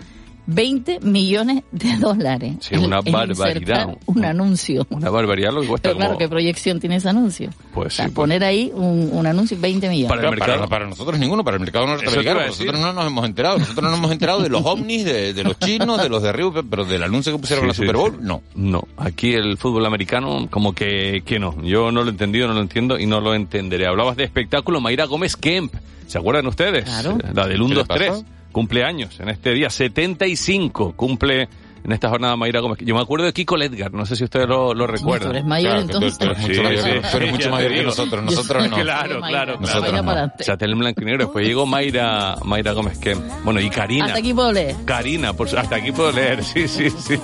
20 0.46 1.00
millones 1.00 1.62
de 1.70 1.96
dólares. 1.98 2.56
Sí, 2.60 2.74
una 2.76 3.00
barbaridad. 3.00 3.96
Un 4.06 4.24
anuncio. 4.24 4.86
Una 4.90 5.08
barbaridad 5.10 5.52
lo 5.52 5.60
que 5.62 5.68
cuesta 5.68 5.88
Pero 5.90 5.96
claro, 5.98 6.12
como- 6.14 6.18
¿qué 6.18 6.28
proyección 6.28 6.80
tiene 6.80 6.96
ese 6.96 7.08
anuncio? 7.08 7.50
Pues 7.72 7.86
O 7.86 7.90
sí, 7.90 7.96
sea, 7.96 8.04
pues. 8.06 8.14
poner 8.14 8.42
ahí 8.44 8.70
un, 8.74 9.10
un 9.12 9.26
anuncio 9.26 9.56
20 9.60 9.88
millones. 9.88 10.08
Para 10.08 10.20
el 10.20 10.26
Claro, 10.26 10.36
mercado. 10.38 10.58
Para, 10.60 10.68
para 10.68 10.86
nosotros 10.90 11.18
ninguno, 11.18 11.44
para 11.44 11.56
el 11.56 11.60
mercado 11.60 11.86
norteamericano. 11.86 12.46
Nosotros 12.46 12.80
no 12.80 12.92
nos 12.92 13.06
hemos 13.06 13.24
enterado. 13.26 13.58
Nosotros 13.58 13.82
no 13.84 13.90
nos 13.90 13.98
hemos 13.98 14.12
enterado 14.12 14.42
de 14.42 14.48
los 14.48 14.62
ovnis, 14.64 15.04
de, 15.04 15.32
de 15.32 15.44
los 15.44 15.58
chinos, 15.58 16.02
de 16.02 16.08
los 16.08 16.22
de 16.22 16.28
arriba, 16.28 16.62
pero 16.68 16.84
del 16.84 17.02
anuncio 17.02 17.32
que 17.32 17.38
pusieron 17.38 17.64
en 17.64 17.68
la 17.68 17.74
Sí, 17.74 17.82
Super 17.82 17.96
Bowl, 17.96 18.10
sí. 18.12 18.18
no. 18.22 18.42
No, 18.54 18.82
aquí 18.96 19.32
el 19.34 19.56
fútbol 19.58 19.86
americano 19.86 20.48
como 20.50 20.74
que, 20.74 21.22
que 21.24 21.38
no. 21.38 21.60
Yo 21.62 21.92
no 21.92 22.02
lo 22.02 22.08
he 22.08 22.10
entendido, 22.10 22.48
no 22.48 22.54
lo 22.54 22.60
entiendo 22.60 22.98
y 22.98 23.06
no 23.06 23.20
lo 23.20 23.34
entenderé. 23.34 23.86
Hablabas 23.86 24.16
de 24.16 24.24
espectáculo 24.24 24.80
Mayra 24.80 25.04
Gómez 25.06 25.36
Kemp. 25.36 25.72
¿Se 26.06 26.18
acuerdan 26.18 26.46
ustedes? 26.46 26.84
Claro. 26.84 27.16
La 27.32 27.46
del 27.46 27.62
1, 27.62 27.68
¿Qué 27.68 27.74
le 27.74 27.84
2, 27.84 27.88
3. 27.88 28.24
Cumple 28.52 28.84
años 28.84 29.18
en 29.18 29.28
este 29.30 29.52
día. 29.52 29.70
75 29.70 30.92
cumple 30.94 31.48
en 31.84 31.90
esta 31.90 32.08
jornada 32.08 32.36
Mayra 32.36 32.60
Gómez. 32.60 32.78
Yo 32.84 32.94
me 32.94 33.00
acuerdo 33.00 33.26
de 33.26 33.32
Kiko 33.32 33.56
Ledgar, 33.56 33.92
no 33.92 34.06
sé 34.06 34.14
si 34.14 34.22
ustedes 34.22 34.46
lo, 34.46 34.72
lo 34.72 34.86
recuerdan. 34.86 35.30
tú 35.30 35.34
eres 35.34 35.44
mayor, 35.44 35.72
Claro, 35.72 35.86
que 35.88 35.92
tú- 35.94 35.98
tú 35.98 36.06
entonces. 36.06 36.28
eres 36.28 36.38
mucho 36.38 36.54
Sí, 36.54 36.60
mayor, 36.62 36.84
sí, 36.84 36.90
tú 37.10 37.16
eres 37.16 37.28
sí, 37.28 37.34
mucho 37.34 37.50
mayor 37.50 37.72
que 37.72 37.82
nosotros, 37.82 38.24
nosotros 38.24 38.68
no. 38.70 38.76
Claro, 38.76 39.20
claro, 39.20 39.58
Nosotros 39.60 39.92
no. 39.92 39.98
para 40.04 40.12
adelante. 40.12 40.44
Chatel 40.44 40.70
en 40.72 40.78
blanco 40.78 41.02
y 41.02 41.04
negro. 41.06 41.24
Después 41.24 41.44
llegó 41.46 41.66
Mayra, 41.66 42.36
Mayra 42.44 42.72
Gómez, 42.72 42.98
que, 42.98 43.16
bueno, 43.42 43.58
y 43.60 43.68
Karina. 43.68 44.04
Hasta 44.04 44.18
aquí 44.20 44.32
puedo 44.32 44.52
leer. 44.52 44.76
Karina, 44.84 45.32
por 45.32 45.48
hasta 45.58 45.74
aquí 45.76 45.90
puedo 45.90 46.12
leer, 46.12 46.44
sí, 46.44 46.68
sí, 46.68 46.88
sí. 46.90 47.18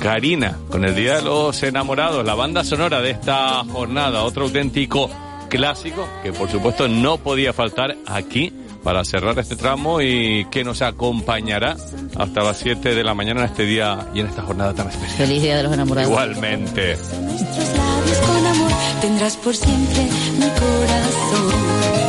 Karina, 0.00 0.56
con 0.70 0.84
el 0.84 0.94
Día 0.94 1.16
de 1.16 1.22
los 1.22 1.62
Enamorados, 1.62 2.24
la 2.24 2.34
banda 2.34 2.64
sonora 2.64 3.00
de 3.00 3.10
esta 3.10 3.62
jornada, 3.64 4.22
otro 4.24 4.44
auténtico 4.44 5.10
clásico 5.48 6.08
que 6.22 6.32
por 6.32 6.48
supuesto 6.48 6.88
no 6.88 7.18
podía 7.18 7.52
faltar 7.52 7.96
aquí 8.06 8.52
para 8.82 9.04
cerrar 9.04 9.38
este 9.38 9.56
tramo 9.56 10.00
y 10.00 10.46
que 10.50 10.64
nos 10.64 10.82
acompañará 10.82 11.76
hasta 12.16 12.42
las 12.42 12.58
7 12.58 12.94
de 12.94 13.04
la 13.04 13.14
mañana 13.14 13.40
en 13.40 13.46
este 13.46 13.64
día 13.64 14.08
y 14.14 14.20
en 14.20 14.26
esta 14.26 14.42
jornada 14.42 14.74
tan 14.74 14.88
especial. 14.88 15.28
Feliz 15.28 15.42
Día 15.42 15.56
de 15.56 15.62
los 15.64 15.72
Enamorados. 15.72 16.10
Igualmente. 16.10 16.96
Nuestros 16.96 17.76
labios 17.76 18.18
con 18.18 18.46
amor 18.46 18.72
tendrás 19.00 19.36
por 19.36 19.54
siempre 19.54 20.08
mi 20.38 20.48
corazón. 20.48 21.99